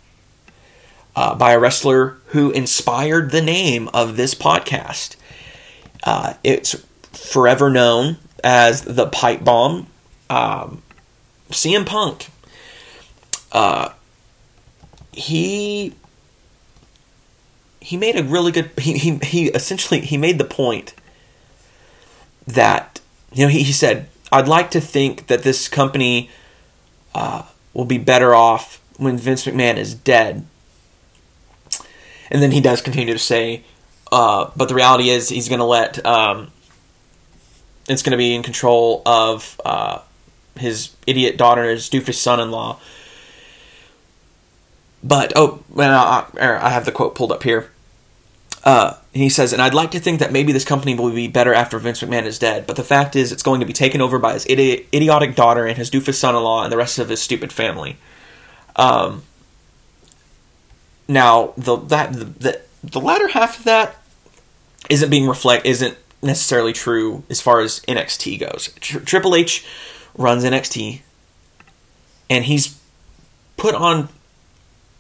uh, 1.15 1.35
by 1.35 1.53
a 1.53 1.59
wrestler 1.59 2.19
who 2.27 2.51
inspired 2.51 3.31
the 3.31 3.41
name 3.41 3.89
of 3.95 4.17
this 4.17 4.35
podcast. 4.35 5.17
Uh, 6.05 6.35
it's 6.45 6.85
forever 7.13 7.71
known 7.71 8.19
as 8.45 8.83
the 8.83 9.07
Pipe 9.07 9.43
Bomb. 9.43 9.87
Um, 10.29 10.83
CM 11.51 11.87
Punk. 11.87 12.29
Uh, 13.53 13.91
he 15.13 15.95
he 17.87 17.97
made 17.97 18.19
a 18.19 18.25
really 18.25 18.51
good 18.51 18.71
he, 18.79 18.99
he, 18.99 19.17
he 19.19 19.47
essentially 19.51 20.01
he 20.01 20.17
made 20.17 20.39
the 20.39 20.45
point 20.45 20.93
that 22.47 23.01
you 23.33 23.45
know 23.45 23.49
he, 23.49 23.63
he 23.63 23.73
said 23.73 24.09
i'd 24.33 24.49
like 24.49 24.71
to 24.71 24.81
think 24.81 25.29
that 25.29 25.43
this 25.43 25.69
company 25.69 26.29
uh, 27.15 27.45
will 27.73 27.85
be 27.85 27.99
better 27.99 28.35
off 28.35 28.81
when 28.97 29.17
vince 29.17 29.45
mcmahon 29.45 29.77
is 29.77 29.95
dead 29.95 30.45
and 32.31 32.43
then 32.43 32.51
he 32.51 32.61
does 32.61 32.83
continue 32.83 33.13
to 33.13 33.19
say 33.19 33.63
uh, 34.11 34.51
but 34.57 34.69
the 34.69 34.75
reality 34.75 35.11
is 35.11 35.29
he's 35.29 35.49
going 35.49 35.59
to 35.59 35.65
let 35.65 36.05
um, 36.05 36.51
it's 37.89 38.03
going 38.03 38.13
to 38.13 38.17
be 38.17 38.35
in 38.35 38.43
control 38.43 39.03
of 39.07 39.61
uh, 39.65 40.01
his 40.57 40.91
idiot 41.07 41.37
daughter, 41.37 41.65
his 41.65 41.89
doofus 41.89 42.15
son-in-law. 42.15 42.81
But 45.03 45.33
oh, 45.37 45.63
and 45.71 45.93
I, 45.93 46.27
I 46.41 46.71
have 46.71 46.85
the 46.85 46.93
quote 46.93 47.15
pulled 47.15 47.31
up 47.31 47.43
here. 47.43 47.71
Uh, 48.67 48.99
he 49.13 49.29
says, 49.29 49.53
and 49.53 49.63
I'd 49.63 49.75
like 49.75 49.93
to 49.93 50.01
think 50.01 50.19
that 50.19 50.33
maybe 50.33 50.53
this 50.53 50.65
company 50.65 50.97
will 50.97 51.13
be 51.13 51.29
better 51.29 51.55
after 51.55 51.79
Vince 51.79 52.03
McMahon 52.03 52.25
is 52.25 52.37
dead, 52.37 52.67
but 52.67 52.75
the 52.75 52.83
fact 52.83 53.15
is, 53.15 53.31
it's 53.31 53.45
going 53.45 53.61
to 53.61 53.67
be 53.67 53.73
taken 53.73 54.01
over 54.01 54.19
by 54.19 54.33
his 54.33 54.45
idi- 54.47 54.87
idiotic 54.93 55.37
daughter 55.37 55.65
and 55.67 55.79
his 55.79 55.89
doofus 55.89 56.15
son-in-law 56.15 56.65
and 56.65 56.73
the 56.73 56.77
rest 56.77 56.99
of 56.99 57.09
his 57.09 57.23
stupid 57.23 57.53
family. 57.53 57.97
Um, 58.75 59.23
now, 61.07 61.55
the 61.57 61.77
that 61.77 62.13
the, 62.13 62.25
the 62.25 62.61
the 62.83 63.01
latter 63.01 63.29
half 63.29 63.61
of 63.61 63.65
that 63.67 64.03
isn't 64.91 65.11
being 65.11 65.29
reflect 65.29 65.65
isn't 65.65 65.97
necessarily 66.21 66.73
true 66.73 67.23
as 67.31 67.41
far 67.41 67.61
as 67.61 67.79
NXT 67.87 68.41
goes. 68.41 68.75
Tr- 68.81 68.99
Triple 68.99 69.37
H 69.37 69.65
runs 70.19 70.43
NXT, 70.43 71.03
and 72.29 72.45
he's 72.45 72.81
put 73.57 73.77
on 73.77 74.09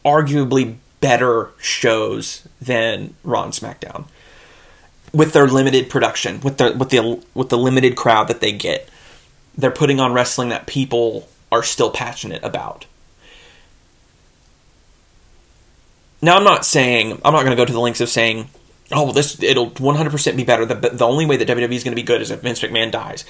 arguably 0.04 0.76
better 1.00 1.50
shows 1.58 2.46
than 2.60 3.14
Raw 3.22 3.44
and 3.44 3.52
SmackDown 3.52 4.06
with 5.12 5.32
their 5.32 5.46
limited 5.46 5.88
production, 5.88 6.40
with 6.40 6.58
the 6.58 6.72
with 6.72 6.90
the 6.90 7.22
with 7.34 7.48
the 7.48 7.58
limited 7.58 7.96
crowd 7.96 8.28
that 8.28 8.40
they 8.40 8.52
get. 8.52 8.88
They're 9.56 9.70
putting 9.70 10.00
on 10.00 10.12
wrestling 10.12 10.50
that 10.50 10.66
people 10.66 11.28
are 11.50 11.62
still 11.62 11.90
passionate 11.90 12.44
about. 12.44 12.84
Now, 16.20 16.36
I'm 16.36 16.44
not 16.44 16.66
saying 16.66 17.12
I'm 17.24 17.32
not 17.32 17.44
going 17.44 17.50
to 17.50 17.56
go 17.56 17.64
to 17.64 17.72
the 17.72 17.80
lengths 17.80 18.00
of 18.00 18.08
saying, 18.08 18.48
"Oh, 18.92 19.04
well, 19.04 19.12
this 19.12 19.42
it'll 19.42 19.70
100% 19.70 20.36
be 20.36 20.44
better." 20.44 20.66
The, 20.66 20.74
the 20.74 21.06
only 21.06 21.24
way 21.24 21.36
that 21.36 21.48
WWE 21.48 21.72
is 21.72 21.84
going 21.84 21.96
to 21.96 22.00
be 22.00 22.02
good 22.02 22.20
is 22.20 22.30
if 22.30 22.40
Vince 22.40 22.60
McMahon 22.60 22.90
dies. 22.90 23.24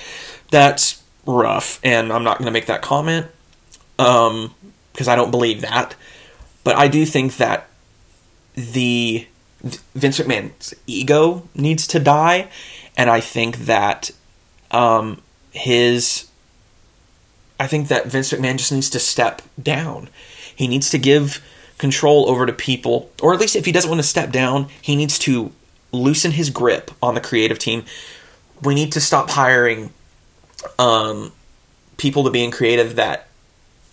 That's 0.51 1.03
rough, 1.25 1.81
and 1.85 2.13
I'm 2.13 2.25
not 2.25 2.39
going 2.39 2.47
to 2.47 2.53
make 2.53 2.67
that 2.67 2.83
comment 2.83 3.27
um, 3.99 4.55
because 4.93 5.09
I 5.09 5.17
don't 5.17 5.31
believe 5.31 5.61
that. 5.61 5.95
But 6.67 6.75
I 6.75 6.89
do 6.89 7.07
think 7.07 7.37
that 7.37 7.69
the 8.55 9.25
Vince 9.95 10.19
McMahon's 10.19 10.75
ego 10.89 11.49
needs 11.55 11.87
to 11.87 12.01
die, 12.01 12.49
and 12.97 13.09
I 13.09 13.21
think 13.21 13.59
that 13.67 14.11
um, 14.73 15.23
his 15.53 16.27
I 17.61 17.69
think 17.69 17.87
that 17.87 18.09
Vince 18.09 18.33
McMahon 18.33 18.57
just 18.57 18.73
needs 18.73 18.91
to 18.91 18.99
step 18.99 19.43
down. 19.63 20.09
He 20.57 20.67
needs 20.67 20.91
to 20.91 20.99
give 20.99 21.41
control 21.79 22.29
over 22.29 22.47
to 22.47 22.53
people, 22.53 23.13
or 23.23 23.33
at 23.33 23.39
least 23.39 23.55
if 23.55 23.65
he 23.65 23.71
doesn't 23.71 23.89
want 23.89 24.01
to 24.01 24.09
step 24.09 24.33
down, 24.33 24.67
he 24.83 24.97
needs 24.97 25.21
to 25.21 25.53
loosen 25.93 26.33
his 26.33 26.51
grip 26.51 26.91
on 27.01 27.15
the 27.15 27.21
creative 27.21 27.61
team. 27.61 27.85
We 28.61 28.75
need 28.75 28.91
to 28.91 29.01
stop 29.01 29.31
hiring 29.31 29.93
um, 30.81 31.31
people 31.97 32.25
to 32.25 32.31
be 32.33 32.43
in 32.43 32.51
creative 32.51 32.97
that 32.97 33.29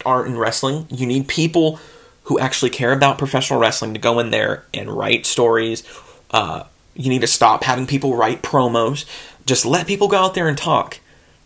aren't 0.03 0.29
in 0.29 0.39
wrestling. 0.39 0.87
You 0.89 1.05
need 1.05 1.27
people 1.27 1.79
who 2.23 2.39
actually 2.39 2.69
care 2.69 2.93
about 2.93 3.17
professional 3.17 3.59
wrestling 3.59 3.93
to 3.93 3.99
go 3.99 4.19
in 4.19 4.29
there 4.29 4.65
and 4.73 4.89
write 4.89 5.25
stories. 5.25 5.83
Uh, 6.31 6.63
you 6.95 7.09
need 7.09 7.21
to 7.21 7.27
stop 7.27 7.63
having 7.63 7.87
people 7.87 8.15
write 8.15 8.41
promos. 8.41 9.05
Just 9.45 9.65
let 9.65 9.87
people 9.87 10.07
go 10.07 10.17
out 10.17 10.33
there 10.33 10.47
and 10.47 10.57
talk. 10.57 10.99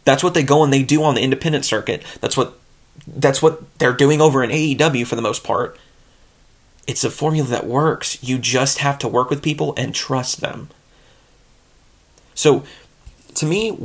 That's 0.04 0.24
what 0.24 0.34
they 0.34 0.44
go 0.44 0.64
and 0.64 0.72
they 0.72 0.84
do 0.84 1.04
on 1.04 1.16
the 1.16 1.22
independent 1.22 1.66
circuit. 1.66 2.04
That's 2.22 2.38
what 2.38 2.60
that's 3.06 3.42
what 3.42 3.78
they're 3.80 3.94
doing 3.94 4.22
over 4.22 4.44
in 4.44 4.50
AEW 4.50 5.06
for 5.06 5.16
the 5.16 5.22
most 5.22 5.44
part. 5.44 5.78
It's 6.88 7.04
a 7.04 7.12
formula 7.12 7.48
that 7.50 7.68
works. 7.68 8.22
You 8.24 8.38
just 8.38 8.80
have 8.80 8.98
to 9.00 9.08
work 9.08 9.30
with 9.30 9.44
people 9.44 9.74
and 9.78 9.94
trust 9.94 10.42
them. 10.42 10.70
So, 12.34 12.64
to 13.36 13.46
me, 13.46 13.78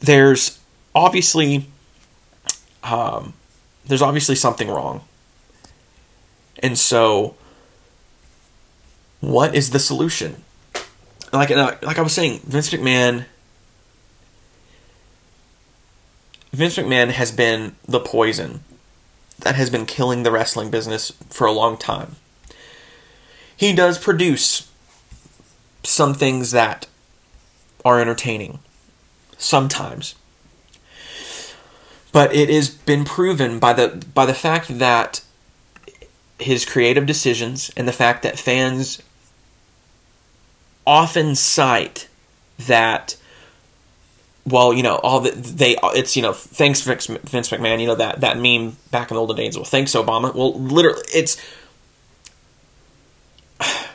there's 0.00 0.58
obviously 0.94 1.66
um, 2.82 3.34
there's 3.90 4.02
obviously 4.02 4.36
something 4.36 4.68
wrong. 4.68 5.02
And 6.62 6.78
so, 6.78 7.34
what 9.20 9.54
is 9.54 9.70
the 9.70 9.80
solution? 9.80 10.44
Like 11.32 11.50
uh, 11.50 11.76
like 11.82 11.98
I 11.98 12.02
was 12.02 12.12
saying, 12.12 12.40
Vince 12.44 12.70
McMahon. 12.70 13.24
Vince 16.52 16.76
McMahon 16.76 17.10
has 17.10 17.32
been 17.32 17.74
the 17.86 18.00
poison 18.00 18.60
that 19.40 19.56
has 19.56 19.70
been 19.70 19.86
killing 19.86 20.22
the 20.22 20.30
wrestling 20.30 20.70
business 20.70 21.12
for 21.28 21.46
a 21.46 21.52
long 21.52 21.76
time. 21.76 22.16
He 23.56 23.72
does 23.72 23.98
produce 23.98 24.70
some 25.82 26.14
things 26.14 26.50
that 26.52 26.86
are 27.84 28.00
entertaining 28.00 28.60
sometimes. 29.36 30.14
But 32.12 32.34
it 32.34 32.48
has 32.50 32.68
been 32.68 33.04
proven 33.04 33.58
by 33.58 33.72
the 33.72 34.04
by 34.14 34.26
the 34.26 34.34
fact 34.34 34.78
that 34.78 35.22
his 36.38 36.64
creative 36.64 37.06
decisions 37.06 37.70
and 37.76 37.86
the 37.86 37.92
fact 37.92 38.22
that 38.22 38.38
fans 38.38 39.02
often 40.86 41.34
cite 41.34 42.08
that 42.58 43.16
well, 44.46 44.72
you 44.72 44.82
know, 44.82 44.96
all 44.96 45.20
the 45.20 45.30
they 45.30 45.76
it's 45.94 46.16
you 46.16 46.22
know, 46.22 46.32
thanks 46.32 46.80
Vince 46.80 47.06
McMahon, 47.06 47.80
you 47.80 47.86
know 47.86 47.94
that 47.94 48.20
that 48.20 48.38
meme 48.38 48.76
back 48.90 49.10
in 49.10 49.14
the 49.14 49.20
olden 49.20 49.36
days. 49.36 49.56
Well, 49.56 49.64
thanks 49.64 49.92
Obama. 49.92 50.34
Well, 50.34 50.58
literally, 50.58 51.02
it's 51.14 51.36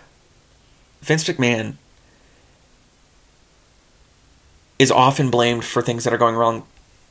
Vince 1.01 1.23
McMahon 1.25 1.75
is 4.77 4.91
often 4.91 5.29
blamed 5.29 5.65
for 5.65 5.81
things 5.81 6.03
that 6.03 6.13
are 6.13 6.17
going 6.17 6.35
wrong 6.35 6.65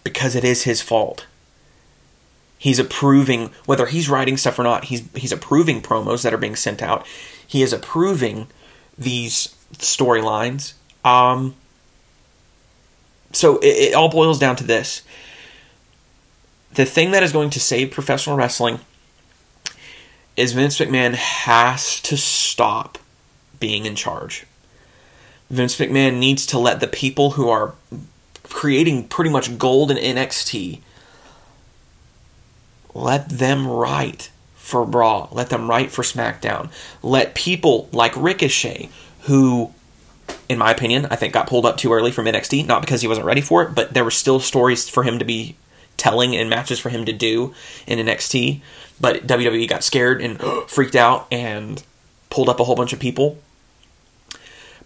because 0.05 0.37
it 0.37 0.45
is 0.45 0.63
his 0.63 0.81
fault. 0.81 1.27
He's 2.59 2.79
approving 2.79 3.51
whether 3.67 3.87
he's 3.87 4.09
writing 4.09 4.37
stuff 4.37 4.59
or 4.59 4.63
not. 4.63 4.85
He's 4.85 5.03
he's 5.15 5.33
approving 5.33 5.83
promos 5.83 6.23
that 6.23 6.33
are 6.33 6.39
being 6.39 6.57
sent 6.57 6.83
out. 6.83 7.07
He 7.47 7.63
is 7.63 7.73
approving 7.73 8.47
these 8.97 9.55
storylines. 9.75 10.75
Um, 11.05 11.57
so 13.33 13.59
it, 13.59 13.91
it 13.91 13.95
all 13.95 14.09
boils 14.09 14.39
down 14.39 14.57
to 14.57 14.65
this: 14.65 15.03
the 16.75 16.85
thing 16.85 17.11
that 17.11 17.23
is 17.23 17.33
going 17.33 17.51
to 17.51 17.61
save 17.61 17.91
professional 17.91 18.37
wrestling 18.37 18.81
is 20.37 20.53
Vince 20.53 20.79
McMahon 20.79 21.15
has 21.15 22.01
to 22.03 22.17
stop 22.17 22.99
being 23.61 23.87
in 23.87 23.95
charge. 23.95 24.47
Vince 25.51 25.79
McMahon 25.79 26.19
needs 26.19 26.47
to 26.47 26.59
let 26.59 26.81
the 26.81 26.89
people 26.89 27.33
who 27.33 27.49
are 27.49 27.75
creating 28.65 29.07
pretty 29.09 29.31
much 29.31 29.59
gold 29.59 29.91
in 29.91 29.99
NXT 29.99 30.81
let 32.95 33.29
them 33.29 33.67
write 33.67 34.31
for 34.55 34.83
Raw. 34.83 35.29
Let 35.33 35.51
them 35.51 35.69
write 35.69 35.91
for 35.91 36.03
SmackDown. 36.03 36.71
Let 37.03 37.35
people 37.35 37.89
like 37.93 38.17
Ricochet, 38.17 38.89
who, 39.23 39.75
in 40.49 40.59
my 40.59 40.71
opinion, 40.71 41.07
I 41.11 41.17
think 41.17 41.35
got 41.35 41.49
pulled 41.49 41.67
up 41.67 41.77
too 41.77 41.93
early 41.93 42.13
from 42.13 42.27
NXT, 42.27 42.67
not 42.67 42.81
because 42.81 43.03
he 43.03 43.09
wasn't 43.09 43.27
ready 43.27 43.41
for 43.41 43.63
it, 43.65 43.75
but 43.75 43.93
there 43.93 44.05
were 44.05 44.11
still 44.11 44.41
stories 44.41 44.89
for 44.89 45.03
him 45.03 45.19
to 45.19 45.25
be 45.25 45.57
telling 45.97 46.35
and 46.35 46.49
matches 46.49 46.79
for 46.79 46.89
him 46.89 47.05
to 47.05 47.13
do 47.13 47.53
in 47.87 47.99
NXT. 47.99 48.61
But 49.01 49.27
WWE 49.27 49.69
got 49.69 49.85
scared 49.85 50.23
and 50.23 50.41
freaked 50.69 50.97
out 50.97 51.27
and 51.31 51.83
pulled 52.31 52.49
up 52.49 52.61
a 52.61 52.65
whole 52.65 52.77
bunch 52.77 52.93
of 52.93 53.01
people. 53.01 53.39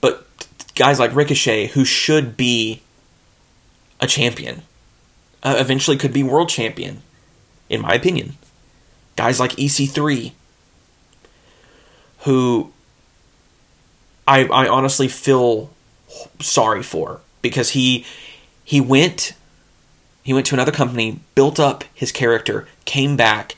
But 0.00 0.26
guys 0.74 0.98
like 0.98 1.14
Ricochet, 1.14 1.68
who 1.68 1.84
should 1.84 2.36
be 2.36 2.80
a 4.00 4.06
champion, 4.06 4.62
uh, 5.42 5.56
eventually 5.58 5.96
could 5.96 6.12
be 6.12 6.22
world 6.22 6.48
champion, 6.48 7.02
in 7.68 7.80
my 7.80 7.94
opinion. 7.94 8.36
Guys 9.16 9.40
like 9.40 9.52
EC3, 9.52 10.32
who 12.20 12.72
I, 14.26 14.44
I 14.44 14.68
honestly 14.68 15.08
feel 15.08 15.70
sorry 16.40 16.82
for 16.82 17.20
because 17.42 17.70
he 17.70 18.04
he 18.64 18.80
went 18.80 19.32
he 20.22 20.34
went 20.34 20.46
to 20.46 20.54
another 20.54 20.72
company, 20.72 21.20
built 21.34 21.58
up 21.58 21.84
his 21.94 22.12
character, 22.12 22.68
came 22.84 23.16
back, 23.16 23.56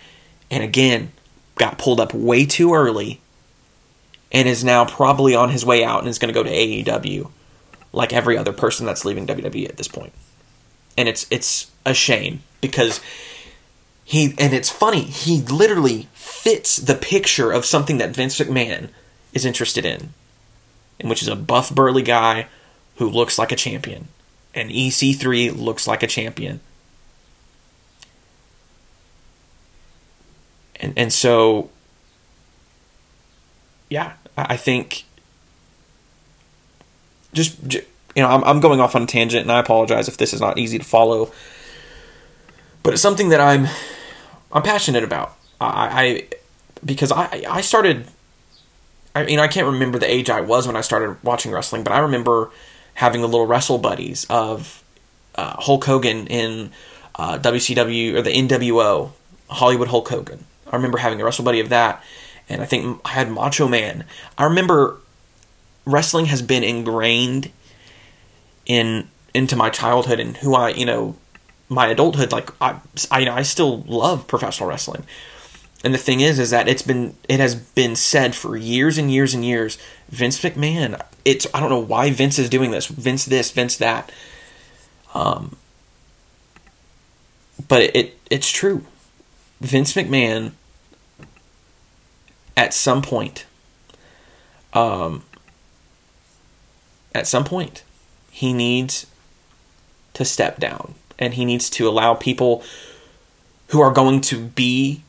and 0.51 0.63
again 0.63 1.13
got 1.57 1.79
pulled 1.79 2.01
up 2.01 2.15
way 2.15 2.47
too 2.47 2.73
early 2.73 3.21
and 4.33 4.49
is 4.49 4.65
now 4.65 4.85
probably 4.85 5.35
on 5.35 5.51
his 5.51 5.65
way 5.65 5.85
out 5.85 6.01
and 6.01 6.09
is 6.09 6.19
going 6.19 6.33
to 6.33 6.35
go 6.35 6.43
to 6.43 6.51
AEW 6.51 7.31
like 7.93 8.13
every 8.13 8.39
other 8.39 8.53
person 8.53 8.87
that's 8.87 9.05
leaving 9.05 9.27
WWE 9.27 9.69
at 9.69 9.77
this 9.77 9.89
point. 9.89 10.13
And 11.01 11.09
it's 11.09 11.27
it's 11.31 11.71
a 11.87 11.95
shame 11.95 12.43
because 12.61 13.01
he 14.05 14.35
and 14.39 14.53
it's 14.53 14.69
funny, 14.69 15.01
he 15.01 15.41
literally 15.41 16.09
fits 16.13 16.77
the 16.77 16.95
picture 16.95 17.51
of 17.53 17.65
something 17.65 17.97
that 17.97 18.15
Vince 18.15 18.39
McMahon 18.39 18.91
is 19.33 19.47
interested 19.47 19.87
in. 19.87 20.13
And 20.99 21.09
which 21.09 21.23
is 21.23 21.29
a 21.29 21.37
buff 21.37 21.75
burly 21.75 22.03
guy 22.03 22.49
who 22.97 23.09
looks 23.09 23.39
like 23.39 23.51
a 23.51 23.57
champion. 23.57 24.09
And 24.55 24.69
EC3 24.69 25.57
looks 25.57 25.87
like 25.87 26.03
a 26.03 26.07
champion. 26.07 26.61
And 30.77 30.93
and 30.99 31.11
so 31.11 31.71
yeah, 33.89 34.13
I 34.37 34.59
think 34.59 35.05
just 37.33 37.57
you 38.15 38.23
know, 38.23 38.29
I'm, 38.29 38.43
I'm 38.45 38.61
going 38.61 38.81
off 38.81 38.95
on 38.95 39.03
a 39.03 39.07
tangent, 39.07 39.43
and 39.43 39.53
I 39.53 39.61
apologize 39.61 40.09
if 40.09 40.17
this 40.17 40.33
is 40.33 40.41
not 40.41 40.59
easy 40.59 40.79
to 40.79 40.85
follow. 40.85 41.33
But 42.83 42.95
it's 42.95 43.03
something 43.03 43.29
that 43.29 43.41
I'm 43.41 43.69
I'm 44.53 44.63
passionate 44.63 45.05
about. 45.05 45.37
I, 45.61 46.03
I 46.03 46.29
because 46.85 47.13
I 47.13 47.45
I 47.49 47.61
started. 47.61 48.07
I 49.15 49.25
mean, 49.25 49.39
I 49.39 49.49
can't 49.49 49.67
remember 49.67 49.99
the 49.99 50.11
age 50.11 50.31
I 50.31 50.41
was 50.41 50.67
when 50.67 50.77
I 50.77 50.83
started 50.83 51.23
watching 51.25 51.51
wrestling, 51.51 51.83
but 51.83 51.93
I 51.93 51.99
remember 51.99 52.51
having 52.95 53.23
the 53.23 53.27
little 53.27 53.47
wrestle 53.47 53.79
buddies 53.79 54.25
of 54.31 54.85
uh, 55.35 55.57
Hulk 55.59 55.85
Hogan 55.85 56.27
in 56.29 56.71
uh, 57.17 57.39
WCW 57.39 58.15
or 58.15 58.23
the 58.23 58.31
NWO, 58.31 59.11
Hollywood 59.49 59.89
Hulk 59.89 60.09
Hogan. 60.09 60.45
I 60.71 60.77
remember 60.77 60.99
having 60.99 61.21
a 61.21 61.25
wrestle 61.25 61.45
buddy 61.45 61.59
of 61.59 61.71
that, 61.71 62.03
and 62.49 62.63
I 62.63 62.67
think 62.67 63.01
I 63.05 63.11
had 63.11 63.31
Macho 63.31 63.67
Man. 63.67 64.05
I 64.39 64.45
remember 64.45 64.99
wrestling 65.85 66.27
has 66.27 66.41
been 66.41 66.63
ingrained 66.63 67.51
in 68.71 69.09
into 69.35 69.57
my 69.57 69.69
childhood 69.69 70.21
and 70.21 70.37
who 70.39 70.55
I 70.55 70.71
you 70.71 70.87
know 70.87 71.17
my 71.69 71.89
adulthood. 71.89 72.31
Like 72.31 72.51
I 72.61 72.77
I, 73.11 73.29
I 73.29 73.43
still 73.43 73.83
love 73.83 74.27
professional 74.29 74.69
wrestling. 74.69 75.05
And 75.83 75.95
the 75.95 75.99
thing 75.99 76.21
is, 76.21 76.39
is 76.39 76.51
that 76.51 76.69
it's 76.69 76.83
been 76.83 77.17
it 77.29 77.41
has 77.41 77.55
been 77.55 77.97
said 77.97 78.35
for 78.35 78.57
years 78.57 78.97
and 78.97 79.11
years 79.11 79.35
and 79.35 79.45
years. 79.45 79.77
Vince 80.09 80.39
McMahon, 80.41 81.01
it's 81.25 81.47
I 81.53 81.61
don't 81.61 81.71
know 81.71 81.79
why 81.79 82.11
Vince 82.11 82.39
is 82.39 82.49
doing 82.49 82.71
this. 82.71 82.87
Vince 82.87 83.25
this, 83.25 83.51
Vince 83.51 83.77
that. 83.79 84.13
Um, 85.15 85.57
but 87.67 87.83
it, 87.83 87.97
it 87.97 88.19
it's 88.31 88.51
true. 88.51 88.85
Vince 89.61 89.95
McMahon, 89.95 90.53
at 92.57 92.73
some 92.73 93.03
point, 93.03 93.47
um, 94.73 95.25
at 97.15 97.27
some 97.27 97.45
point, 97.45 97.85
he 98.31 98.53
needs 98.53 99.07
to 100.15 100.25
step 100.25 100.59
down 100.59 100.95
and 101.19 101.35
he 101.35 101.45
needs 101.45 101.69
to 101.71 101.89
allow 101.89 102.15
people 102.15 102.65
who 103.69 103.81
are 103.81 103.93
going 103.93 104.21
to 104.21 104.39
be 104.39 105.03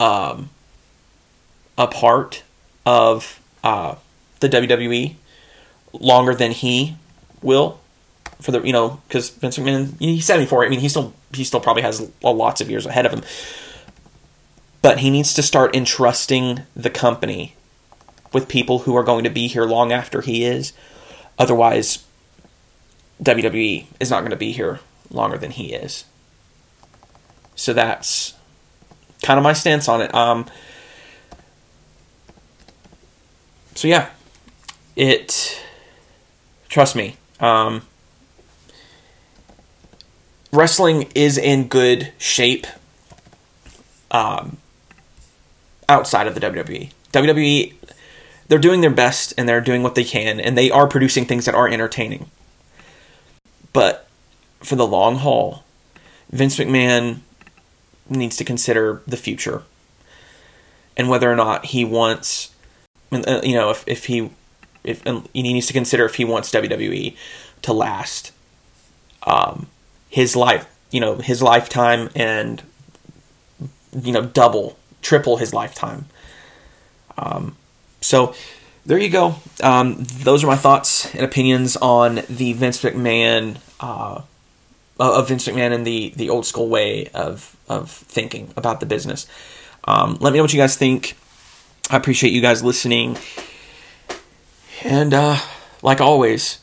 um, 0.00 0.50
a 1.78 1.86
part 1.86 2.42
of 2.84 3.40
uh, 3.62 3.94
the 4.40 4.48
WWE 4.48 5.14
longer 5.92 6.34
than 6.34 6.50
he 6.50 6.96
will 7.40 7.80
for 8.40 8.50
the 8.50 8.60
you 8.62 8.72
know 8.72 9.00
because 9.06 9.30
Vince 9.30 9.56
McMahon 9.56 9.98
he's 10.00 10.26
74 10.26 10.66
I 10.66 10.68
mean 10.68 10.80
he 10.80 10.88
still 10.88 11.14
he 11.32 11.44
still 11.44 11.60
probably 11.60 11.82
has 11.82 12.10
lots 12.22 12.60
of 12.60 12.68
years 12.68 12.86
ahead 12.86 13.06
of 13.06 13.12
him. 13.12 13.22
But 14.82 14.98
he 14.98 15.08
needs 15.08 15.32
to 15.34 15.42
start 15.42 15.74
entrusting 15.74 16.62
the 16.76 16.90
company 16.90 17.54
with 18.32 18.48
people 18.48 18.80
who 18.80 18.94
are 18.96 19.02
going 19.02 19.24
to 19.24 19.30
be 19.30 19.46
here 19.46 19.64
long 19.64 19.92
after 19.92 20.20
he 20.20 20.44
is. 20.44 20.72
Otherwise 21.38 22.04
WWE 23.22 23.86
is 24.00 24.10
not 24.10 24.20
going 24.20 24.30
to 24.30 24.36
be 24.36 24.52
here 24.52 24.80
longer 25.10 25.38
than 25.38 25.52
he 25.52 25.72
is. 25.72 26.04
So 27.54 27.72
that's 27.72 28.34
kind 29.22 29.38
of 29.38 29.44
my 29.44 29.52
stance 29.52 29.88
on 29.88 30.02
it. 30.02 30.14
Um, 30.14 30.46
so 33.74 33.88
yeah, 33.88 34.10
it. 34.96 35.60
Trust 36.68 36.96
me, 36.96 37.16
um, 37.38 37.82
wrestling 40.52 41.10
is 41.14 41.38
in 41.38 41.68
good 41.68 42.12
shape. 42.18 42.66
Um, 44.10 44.58
outside 45.88 46.26
of 46.26 46.34
the 46.34 46.40
WWE, 46.40 46.90
WWE, 47.12 47.74
they're 48.46 48.58
doing 48.58 48.80
their 48.80 48.90
best 48.90 49.34
and 49.36 49.48
they're 49.48 49.60
doing 49.60 49.82
what 49.82 49.94
they 49.94 50.04
can, 50.04 50.40
and 50.40 50.56
they 50.56 50.70
are 50.70 50.86
producing 50.86 51.24
things 51.24 51.44
that 51.46 51.54
are 51.54 51.68
entertaining. 51.68 52.30
But 53.74 54.08
for 54.60 54.76
the 54.76 54.86
long 54.86 55.16
haul, 55.16 55.64
Vince 56.30 56.56
McMahon 56.56 57.18
needs 58.08 58.36
to 58.38 58.44
consider 58.44 59.02
the 59.06 59.18
future 59.18 59.64
and 60.96 61.08
whether 61.08 61.30
or 61.30 61.36
not 61.36 61.66
he 61.66 61.84
wants, 61.84 62.54
uh, 63.12 63.40
you 63.42 63.54
know, 63.54 63.70
if, 63.70 63.84
if 63.86 64.06
he, 64.06 64.30
if 64.84 65.02
he 65.02 65.42
needs 65.42 65.66
to 65.66 65.72
consider 65.72 66.04
if 66.04 66.14
he 66.14 66.24
wants 66.24 66.50
WWE 66.52 67.16
to 67.62 67.72
last 67.72 68.32
um, 69.26 69.66
his 70.08 70.36
life, 70.36 70.66
you 70.90 71.00
know, 71.00 71.16
his 71.16 71.42
lifetime 71.42 72.10
and, 72.14 72.62
you 74.00 74.12
know, 74.12 74.22
double, 74.22 74.78
triple 75.02 75.38
his 75.38 75.52
lifetime. 75.52 76.06
Um, 77.18 77.56
so 78.00 78.34
there 78.86 78.98
you 78.98 79.10
go. 79.10 79.36
Um, 79.62 79.96
those 79.98 80.44
are 80.44 80.46
my 80.46 80.56
thoughts 80.56 81.12
and 81.14 81.24
opinions 81.24 81.76
on 81.76 82.20
the 82.28 82.52
Vince 82.52 82.82
McMahon, 82.82 83.58
uh, 83.80 84.22
of 84.98 85.28
Vince 85.28 85.48
McMahon 85.48 85.72
and 85.72 85.86
the 85.86 86.12
the 86.16 86.30
old 86.30 86.46
school 86.46 86.68
way 86.68 87.08
of 87.08 87.56
of 87.68 87.90
thinking 87.90 88.52
about 88.56 88.80
the 88.80 88.86
business. 88.86 89.26
Um, 89.84 90.18
let 90.20 90.32
me 90.32 90.38
know 90.38 90.44
what 90.44 90.52
you 90.52 90.60
guys 90.60 90.76
think. 90.76 91.16
I 91.90 91.96
appreciate 91.96 92.32
you 92.32 92.40
guys 92.40 92.62
listening. 92.62 93.18
And 94.82 95.12
uh, 95.12 95.38
like 95.82 96.00
always, 96.00 96.60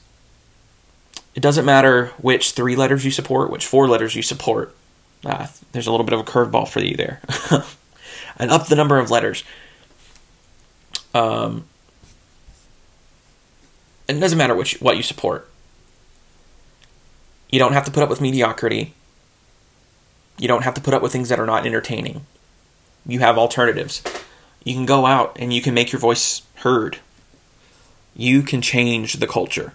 it 1.35 1.41
doesn't 1.41 1.65
matter 1.65 2.07
which 2.17 2.51
three 2.51 2.75
letters 2.75 3.05
you 3.05 3.11
support, 3.11 3.49
which 3.49 3.65
four 3.65 3.87
letters 3.87 4.15
you 4.15 4.21
support. 4.21 4.75
Uh, 5.23 5.47
there's 5.71 5.87
a 5.87 5.91
little 5.91 6.05
bit 6.05 6.13
of 6.13 6.19
a 6.19 6.23
curveball 6.23 6.67
for 6.67 6.81
you 6.81 6.95
there. 6.95 7.21
and 8.37 8.51
up 8.51 8.67
the 8.67 8.75
number 8.75 8.97
of 8.97 9.11
letters. 9.11 9.43
Um, 11.13 11.65
it 14.07 14.19
doesn't 14.19 14.37
matter 14.37 14.55
which 14.55 14.79
what 14.81 14.97
you 14.97 15.03
support. 15.03 15.49
You 17.49 17.59
don't 17.59 17.73
have 17.73 17.85
to 17.85 17.91
put 17.91 18.03
up 18.03 18.09
with 18.09 18.21
mediocrity. 18.21 18.93
You 20.37 20.47
don't 20.47 20.63
have 20.63 20.73
to 20.75 20.81
put 20.81 20.93
up 20.93 21.01
with 21.01 21.11
things 21.11 21.29
that 21.29 21.39
are 21.39 21.45
not 21.45 21.65
entertaining. 21.65 22.25
You 23.05 23.19
have 23.19 23.37
alternatives. 23.37 24.01
You 24.63 24.73
can 24.73 24.85
go 24.85 25.05
out 25.05 25.35
and 25.39 25.51
you 25.51 25.61
can 25.61 25.73
make 25.73 25.91
your 25.91 25.99
voice 25.99 26.43
heard. 26.55 26.99
You 28.15 28.41
can 28.41 28.61
change 28.61 29.13
the 29.13 29.27
culture. 29.27 29.73